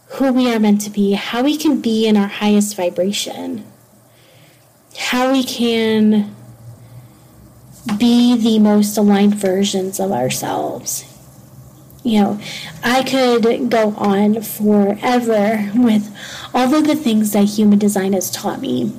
who 0.09 0.33
we 0.33 0.53
are 0.53 0.59
meant 0.59 0.81
to 0.83 0.91
be, 0.91 1.13
how 1.13 1.43
we 1.43 1.57
can 1.57 1.81
be 1.81 2.07
in 2.07 2.17
our 2.17 2.27
highest 2.27 2.77
vibration, 2.77 3.65
how 4.97 5.33
we 5.33 5.45
can 5.45 6.35
be 7.99 8.37
the 8.37 8.59
most 8.59 8.99
aligned 8.99 9.37
versions 9.37 10.01
of 10.01 10.13
ourselves. 10.13 11.05
You 12.03 12.21
know, 12.21 12.41
I 12.83 13.05
could 13.05 13.71
go 13.71 13.95
on 13.97 14.43
forever 14.43 15.71
with 15.75 16.15
all 16.53 16.75
of 16.75 16.87
the 16.87 16.97
things 16.97 17.33
that 17.33 17.45
human 17.45 17.79
design 17.79 18.13
has 18.13 18.31
taught 18.31 18.61
me 18.61 18.93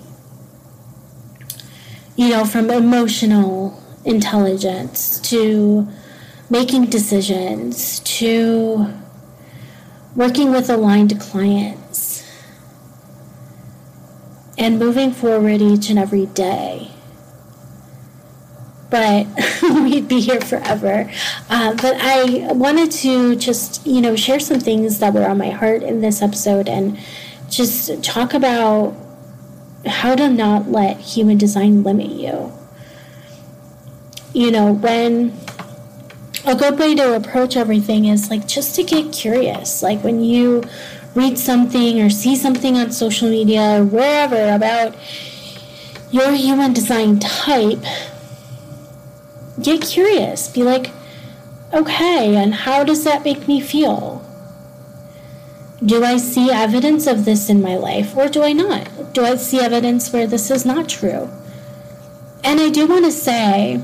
you 2.21 2.29
know, 2.29 2.45
from 2.45 2.69
emotional 2.69 3.81
intelligence 4.05 5.19
to 5.21 5.87
making 6.51 6.85
decisions 6.85 7.99
to 8.01 8.93
working 10.15 10.51
with 10.51 10.69
aligned 10.69 11.19
clients 11.19 12.23
and 14.55 14.77
moving 14.77 15.11
forward 15.11 15.63
each 15.63 15.89
and 15.89 15.97
every 15.97 16.27
day. 16.27 16.91
But 18.91 19.25
we'd 19.63 20.07
be 20.07 20.19
here 20.19 20.41
forever. 20.41 21.11
Uh, 21.49 21.73
but 21.73 21.95
I 21.99 22.53
wanted 22.53 22.91
to 22.91 23.35
just, 23.35 23.83
you 23.87 23.99
know, 23.99 24.15
share 24.15 24.39
some 24.39 24.59
things 24.59 24.99
that 24.99 25.15
were 25.15 25.25
on 25.25 25.39
my 25.39 25.49
heart 25.49 25.81
in 25.81 26.01
this 26.01 26.21
episode 26.21 26.69
and 26.69 26.99
just 27.49 28.03
talk 28.03 28.35
about 28.35 28.93
how 29.85 30.15
to 30.15 30.29
not 30.29 30.69
let 30.69 30.97
human 30.97 31.37
design 31.37 31.83
limit 31.83 32.11
you. 32.11 32.51
You 34.33 34.51
know, 34.51 34.71
when 34.71 35.37
a 36.45 36.55
good 36.55 36.79
way 36.79 36.95
to 36.95 37.15
approach 37.15 37.55
everything 37.55 38.05
is 38.05 38.29
like 38.29 38.47
just 38.47 38.75
to 38.75 38.83
get 38.83 39.13
curious. 39.13 39.83
Like 39.83 40.03
when 40.03 40.23
you 40.23 40.63
read 41.13 41.37
something 41.37 42.01
or 42.01 42.09
see 42.09 42.35
something 42.35 42.77
on 42.77 42.91
social 42.91 43.29
media 43.29 43.81
or 43.81 43.85
wherever 43.85 44.53
about 44.53 44.95
your 46.11 46.31
human 46.31 46.73
design 46.73 47.19
type, 47.19 47.83
get 49.61 49.81
curious. 49.81 50.47
Be 50.47 50.63
like, 50.63 50.91
okay, 51.73 52.35
and 52.35 52.53
how 52.53 52.83
does 52.83 53.03
that 53.03 53.23
make 53.23 53.47
me 53.47 53.61
feel? 53.61 54.20
Do 55.83 56.03
I 56.03 56.17
see 56.17 56.51
evidence 56.51 57.07
of 57.07 57.25
this 57.25 57.49
in 57.49 57.61
my 57.61 57.75
life 57.75 58.15
or 58.15 58.27
do 58.27 58.43
I 58.43 58.53
not? 58.53 59.13
Do 59.13 59.25
I 59.25 59.35
see 59.35 59.59
evidence 59.59 60.13
where 60.13 60.27
this 60.27 60.51
is 60.51 60.65
not 60.65 60.87
true? 60.87 61.29
And 62.43 62.59
I 62.59 62.69
do 62.69 62.87
want 62.87 63.05
to 63.05 63.11
say, 63.11 63.81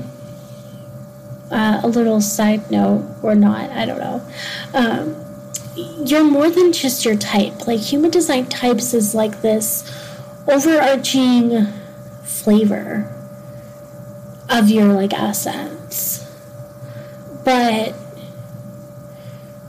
uh, 1.50 1.80
a 1.82 1.88
little 1.88 2.20
side 2.20 2.70
note 2.70 3.04
or 3.22 3.34
not, 3.34 3.70
I 3.70 3.84
don't 3.84 3.98
know. 3.98 4.22
Um, 4.74 5.16
you're 6.04 6.24
more 6.24 6.50
than 6.50 6.72
just 6.72 7.04
your 7.04 7.16
type. 7.16 7.66
Like 7.66 7.80
human 7.80 8.10
design 8.10 8.46
types 8.46 8.94
is 8.94 9.14
like 9.14 9.42
this 9.42 9.84
overarching 10.46 11.66
flavor 12.22 13.12
of 14.48 14.68
your 14.68 14.92
like 14.92 15.12
essence. 15.12 16.24
But 17.44 17.94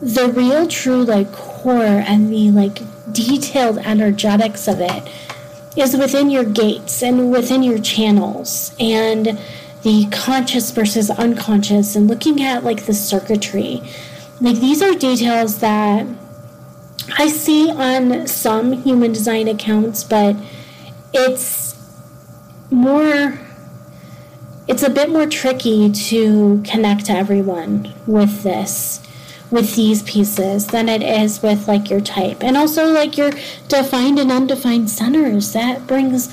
the 0.02 0.32
real 0.32 0.68
true 0.68 1.04
like 1.04 1.32
and 1.68 2.32
the 2.32 2.52
like 2.52 2.80
detailed 3.12 3.78
energetics 3.80 4.68
of 4.68 4.80
it 4.80 5.12
is 5.78 5.96
within 5.96 6.30
your 6.30 6.44
gates 6.44 7.02
and 7.04 7.32
within 7.32 7.64
your 7.64 7.80
channels 7.80 8.76
and 8.80 9.40
the 9.84 10.08
conscious 10.12 10.72
versus 10.72 11.10
unconscious 11.10 11.96
and 11.96 12.08
looking 12.08 12.42
at 12.42 12.64
like 12.64 12.86
the 12.86 12.94
circuitry. 12.94 13.82
Like 14.42 14.58
these 14.58 14.82
are 14.82 14.94
details 14.94 15.60
that 15.60 16.06
I 17.18 17.28
see 17.28 17.70
on 17.72 18.28
some 18.28 18.74
human 18.74 19.12
design 19.12 19.48
accounts, 19.48 20.04
but 20.04 20.36
it's 21.14 21.76
more 22.72 23.40
it's 24.68 24.84
a 24.84 24.90
bit 24.90 25.10
more 25.10 25.26
tricky 25.26 25.92
to 25.92 26.62
connect 26.64 27.06
to 27.06 27.12
everyone 27.12 27.92
with 28.06 28.44
this 28.44 29.02
with 29.52 29.76
these 29.76 30.04
pieces 30.04 30.68
than 30.68 30.88
it 30.88 31.02
is 31.02 31.42
with 31.42 31.68
like 31.68 31.90
your 31.90 32.02
type. 32.02 32.44
And 32.44 32.56
also 32.56 32.88
like 32.92 33.18
your 33.18 33.32
defined 33.68 34.20
and 34.20 34.32
undefined 34.32 34.90
centers 34.90 35.54
that 35.54 35.88
brings 35.88 36.28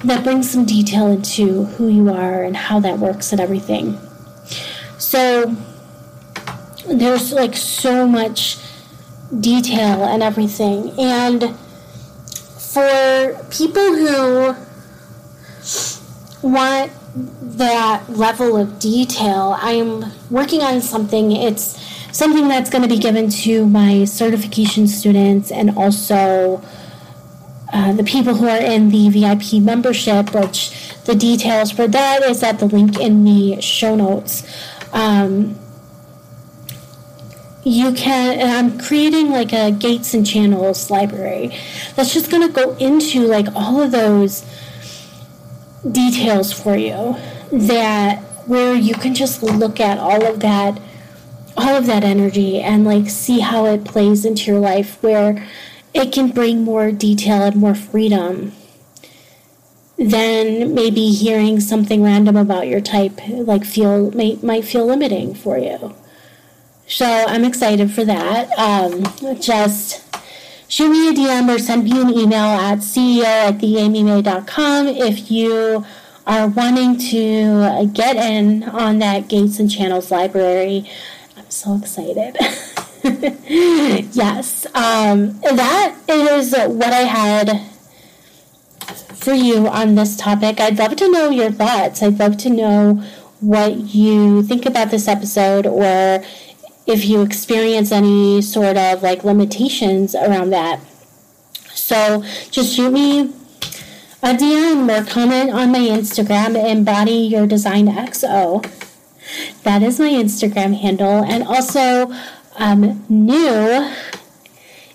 that 0.00 0.24
brings 0.24 0.50
some 0.50 0.64
detail 0.64 1.06
into 1.08 1.64
who 1.64 1.88
you 1.88 2.10
are 2.10 2.42
and 2.42 2.56
how 2.56 2.80
that 2.80 2.98
works 2.98 3.32
and 3.32 3.40
everything. 3.40 3.98
So 4.98 5.56
there's 6.88 7.32
like 7.32 7.56
so 7.56 8.06
much 8.06 8.58
detail 9.40 10.04
and 10.04 10.22
everything. 10.22 10.92
And 10.98 11.56
for 12.72 13.44
people 13.50 13.94
who 13.94 14.56
want 16.42 16.92
that 17.58 18.08
level 18.08 18.56
of 18.56 18.78
detail 18.80 19.54
i'm 19.60 20.04
working 20.30 20.62
on 20.62 20.80
something. 20.80 21.30
It's 21.32 21.91
something 22.12 22.46
that's 22.46 22.70
going 22.70 22.82
to 22.82 22.88
be 22.88 22.98
given 22.98 23.28
to 23.28 23.66
my 23.66 24.04
certification 24.04 24.86
students 24.86 25.50
and 25.50 25.76
also 25.76 26.62
uh, 27.72 27.92
the 27.94 28.04
people 28.04 28.34
who 28.34 28.46
are 28.46 28.60
in 28.60 28.90
the 28.90 29.08
VIP 29.08 29.62
membership, 29.62 30.34
which 30.34 30.94
the 31.04 31.14
details 31.14 31.72
for 31.72 31.88
that 31.88 32.22
is 32.22 32.42
at 32.42 32.58
the 32.58 32.66
link 32.66 33.00
in 33.00 33.24
the 33.24 33.60
show 33.62 33.96
notes. 33.96 34.46
Um, 34.92 35.58
you 37.64 37.92
can, 37.92 38.40
I'm 38.40 38.78
creating 38.78 39.30
like 39.30 39.52
a 39.52 39.70
gates 39.70 40.12
and 40.14 40.26
channels 40.26 40.90
library 40.90 41.56
that's 41.94 42.12
just 42.12 42.30
going 42.30 42.46
to 42.46 42.52
go 42.52 42.76
into 42.76 43.20
like 43.20 43.46
all 43.54 43.80
of 43.80 43.92
those 43.92 44.44
details 45.90 46.52
for 46.52 46.76
you 46.76 47.16
that 47.52 48.18
where 48.46 48.74
you 48.74 48.94
can 48.94 49.14
just 49.14 49.42
look 49.42 49.80
at 49.80 49.96
all 49.98 50.26
of 50.26 50.40
that 50.40 50.80
all 51.56 51.76
of 51.76 51.86
that 51.86 52.04
energy 52.04 52.60
and 52.60 52.84
like 52.84 53.08
see 53.08 53.40
how 53.40 53.66
it 53.66 53.84
plays 53.84 54.24
into 54.24 54.50
your 54.50 54.60
life 54.60 55.02
where 55.02 55.46
it 55.94 56.12
can 56.12 56.30
bring 56.30 56.62
more 56.62 56.90
detail 56.90 57.42
and 57.42 57.56
more 57.56 57.74
freedom 57.74 58.52
than 59.98 60.74
maybe 60.74 61.10
hearing 61.10 61.60
something 61.60 62.02
random 62.02 62.36
about 62.36 62.66
your 62.66 62.80
type 62.80 63.20
like 63.28 63.64
feel 63.64 64.10
may, 64.12 64.36
might 64.42 64.64
feel 64.64 64.86
limiting 64.86 65.34
for 65.34 65.58
you. 65.58 65.94
So 66.86 67.06
i'm 67.06 67.44
excited 67.44 67.90
for 67.90 68.04
that. 68.04 68.50
Um, 68.58 69.04
just 69.40 70.04
shoot 70.68 70.90
me 70.90 71.08
a 71.08 71.12
dm 71.12 71.54
or 71.54 71.58
send 71.58 71.84
me 71.84 72.00
an 72.00 72.10
email 72.10 72.46
at 72.46 72.78
ceo 72.78 73.24
at 73.24 73.58
theamymay.com 73.58 74.88
if 74.88 75.30
you 75.30 75.84
are 76.26 76.48
wanting 76.48 76.96
to 76.96 77.90
get 77.92 78.16
in 78.16 78.62
on 78.64 78.98
that 79.00 79.28
gates 79.28 79.58
and 79.58 79.70
channels 79.70 80.10
library 80.10 80.88
so 81.52 81.76
excited. 81.76 82.36
yes, 84.14 84.66
um, 84.74 85.38
that 85.40 85.96
is 86.08 86.52
what 86.52 86.92
I 86.92 87.02
had 87.02 87.60
for 89.14 89.34
you 89.34 89.68
on 89.68 89.94
this 89.94 90.16
topic. 90.16 90.60
I'd 90.60 90.78
love 90.78 90.96
to 90.96 91.10
know 91.10 91.30
your 91.30 91.50
thoughts. 91.50 92.02
I'd 92.02 92.18
love 92.18 92.36
to 92.38 92.50
know 92.50 93.02
what 93.40 93.76
you 93.94 94.42
think 94.42 94.66
about 94.66 94.90
this 94.90 95.08
episode 95.08 95.66
or 95.66 96.24
if 96.86 97.04
you 97.04 97.22
experience 97.22 97.92
any 97.92 98.42
sort 98.42 98.76
of 98.76 99.02
like 99.02 99.24
limitations 99.24 100.14
around 100.14 100.50
that. 100.50 100.80
So 101.74 102.22
just 102.50 102.74
shoot 102.74 102.92
me 102.92 103.32
a 104.22 104.34
DM 104.34 104.88
or 104.88 105.04
comment 105.04 105.50
on 105.50 105.72
my 105.72 105.80
Instagram, 105.80 106.56
embody 106.56 107.12
your 107.12 107.46
design 107.46 107.86
XO. 107.86 108.64
That 109.62 109.82
is 109.82 109.98
my 109.98 110.10
Instagram 110.10 110.78
handle. 110.78 111.24
And 111.24 111.44
also, 111.44 112.12
um, 112.56 113.04
new 113.08 113.92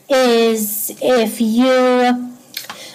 is 0.09 0.97
if 1.01 1.41
you 1.41 2.27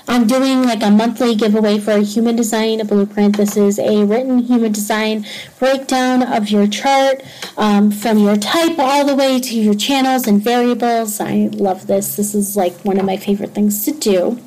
I'm 0.09 0.27
doing 0.27 0.65
like 0.65 0.83
a 0.83 0.91
monthly 0.91 1.35
giveaway 1.35 1.79
for 1.79 1.93
a 1.93 2.01
human 2.01 2.37
design 2.37 2.81
a 2.81 2.85
blueprint. 2.85 3.37
This 3.37 3.57
is 3.57 3.79
a 3.79 4.05
written 4.05 4.41
human 4.41 4.73
design 4.73 5.25
breakdown 5.59 6.23
of 6.23 6.51
your 6.51 6.67
chart 6.67 7.23
um, 7.57 7.91
from 7.91 8.19
your 8.19 8.37
type 8.37 8.79
all 8.79 9.07
the 9.07 9.15
way 9.15 9.41
to 9.41 9.55
your 9.55 9.75
channels 9.75 10.27
and 10.27 10.43
variables. 10.43 11.21
I 11.21 11.49
love 11.53 11.87
this. 11.87 12.17
This 12.17 12.35
is 12.35 12.57
like 12.57 12.75
one 12.85 12.99
of 12.99 13.07
my 13.07 13.17
favorite 13.17 13.55
things 13.55 13.85
to 13.85 13.93
do. 13.93 14.39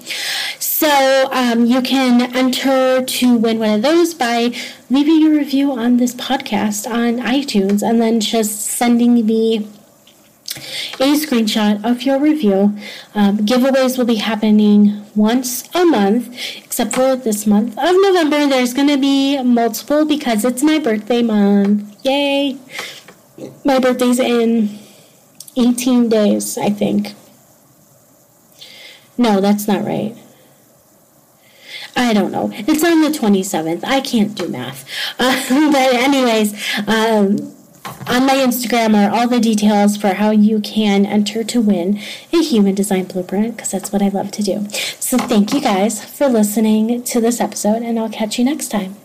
So 0.76 1.30
um, 1.32 1.66
you 1.68 1.82
can 1.82 2.36
enter 2.36 3.02
to 3.02 3.38
win 3.38 3.60
one 3.60 3.76
of 3.76 3.82
those 3.82 4.14
by 4.14 4.52
leaving 4.90 5.26
a 5.26 5.30
review 5.30 5.72
on 5.72 5.96
this 5.96 6.14
podcast 6.14 6.86
on 6.86 7.26
iTunes 7.26 7.82
and 7.82 8.02
then 8.02 8.20
just 8.20 8.60
sending 8.60 9.26
me 9.26 9.70
a 11.00 11.16
screenshot 11.16 11.82
of 11.90 12.02
your 12.02 12.20
review. 12.20 12.78
Um, 13.14 13.38
giveaways 13.38 13.98
will 13.98 14.04
be 14.04 14.16
happening 14.16 15.06
once 15.16 15.74
a 15.74 15.86
month, 15.86 16.28
except 16.58 16.94
for 16.94 17.16
this 17.16 17.48
month 17.48 17.78
of 17.78 17.96
November. 18.02 18.46
There's 18.46 18.74
going 18.74 18.90
to 18.90 18.98
be 18.98 19.42
multiple 19.44 20.04
because 20.04 20.44
it's 20.44 20.62
my 20.62 20.80
birthday 20.80 21.22
month. 21.22 21.96
Yay! 22.04 22.58
My 23.64 23.80
birthday's 23.80 24.20
in 24.20 24.78
18 25.56 26.10
days, 26.10 26.58
I 26.58 26.70
think. 26.70 27.14
No, 29.18 29.40
that's 29.40 29.70
not 29.70 29.86
right. 29.86 30.18
I 31.96 32.14
don't 32.14 32.32
know. 32.32 32.50
It's 32.54 32.84
on 32.84 33.02
the 33.02 33.10
27th. 33.10 33.84
I 33.84 34.02
can't 34.02 34.36
do 34.36 34.48
math. 34.48 34.88
Uh, 35.18 35.72
but, 35.72 35.94
anyways, 35.94 36.54
um, 36.88 37.38
on 38.08 38.26
my 38.26 38.36
Instagram 38.36 38.96
are 38.96 39.14
all 39.14 39.28
the 39.28 39.40
details 39.40 39.96
for 39.96 40.10
how 40.16 40.32
you 40.32 40.60
can 40.60 41.06
enter 41.06 41.44
to 41.44 41.62
win 41.62 42.00
a 42.34 42.42
human 42.42 42.76
design 42.76 43.06
blueprint 43.06 43.56
because 43.56 43.72
that's 43.72 43.92
what 43.94 44.02
I 44.02 44.10
love 44.10 44.32
to 44.32 44.44
do. 44.44 44.68
So, 45.00 45.18
thank 45.18 45.54
you 45.54 45.62
guys 45.62 46.04
for 46.04 46.28
listening 46.28 47.04
to 47.04 47.22
this 47.22 47.40
episode, 47.40 47.82
and 47.82 47.98
I'll 47.98 48.10
catch 48.10 48.38
you 48.38 48.46
next 48.46 48.70
time. 48.70 48.96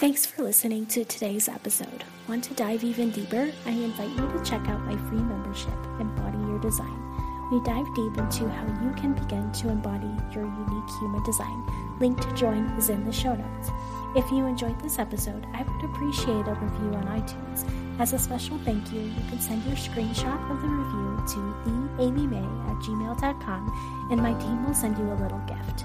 Thanks 0.00 0.24
for 0.24 0.42
listening 0.42 0.86
to 0.86 1.04
today's 1.04 1.48
episode. 1.48 2.04
Want 2.28 2.44
to 2.44 2.54
dive 2.54 2.84
even 2.84 3.10
deeper? 3.10 3.50
I 3.66 3.70
invite 3.70 4.10
you 4.10 4.28
to 4.30 4.44
check 4.44 4.66
out 4.68 4.80
my 4.82 4.96
free 5.08 5.18
membership, 5.18 5.74
Embody 5.98 6.38
Your 6.38 6.60
Design. 6.60 7.08
We 7.50 7.60
dive 7.64 7.86
deep 7.94 8.16
into 8.16 8.48
how 8.48 8.66
you 8.84 8.92
can 8.94 9.14
begin 9.14 9.50
to 9.52 9.68
embody 9.70 10.10
your 10.32 10.44
unique 10.44 10.90
human 11.00 11.22
design. 11.24 11.87
Link 12.00 12.20
to 12.20 12.34
join 12.34 12.64
is 12.78 12.88
in 12.90 13.04
the 13.04 13.12
show 13.12 13.34
notes. 13.34 13.70
If 14.16 14.30
you 14.30 14.46
enjoyed 14.46 14.80
this 14.80 14.98
episode, 14.98 15.46
I 15.52 15.62
would 15.62 15.84
appreciate 15.84 16.46
a 16.46 16.54
review 16.54 16.94
on 16.94 17.20
iTunes. 17.20 17.68
As 18.00 18.12
a 18.12 18.18
special 18.18 18.58
thank 18.58 18.92
you, 18.92 19.00
you 19.00 19.22
can 19.28 19.40
send 19.40 19.64
your 19.64 19.76
screenshot 19.76 20.50
of 20.50 20.62
the 20.62 20.68
review 20.68 21.16
to 21.28 21.70
theamymay 21.98 22.70
at 22.70 22.76
gmail.com 22.82 24.08
and 24.10 24.22
my 24.22 24.32
team 24.34 24.64
will 24.64 24.74
send 24.74 24.96
you 24.96 25.04
a 25.04 25.20
little 25.20 25.42
gift. 25.46 25.84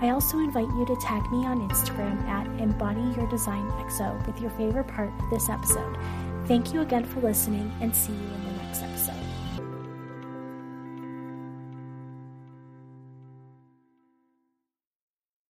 I 0.00 0.10
also 0.10 0.38
invite 0.38 0.68
you 0.68 0.86
to 0.86 0.96
tag 0.96 1.30
me 1.30 1.44
on 1.44 1.68
Instagram 1.68 2.22
at 2.26 2.46
Embody 2.60 3.02
Your 3.18 3.28
Design 3.28 3.68
XO 3.72 4.26
with 4.26 4.40
your 4.40 4.50
favorite 4.52 4.88
part 4.88 5.12
of 5.20 5.30
this 5.30 5.50
episode. 5.50 5.98
Thank 6.46 6.72
you 6.72 6.80
again 6.80 7.04
for 7.04 7.20
listening 7.20 7.70
and 7.80 7.94
see 7.94 8.12
you 8.12 8.18
in 8.18 8.44
the 8.44 8.62
next 8.62 8.82
episode. 8.82 9.19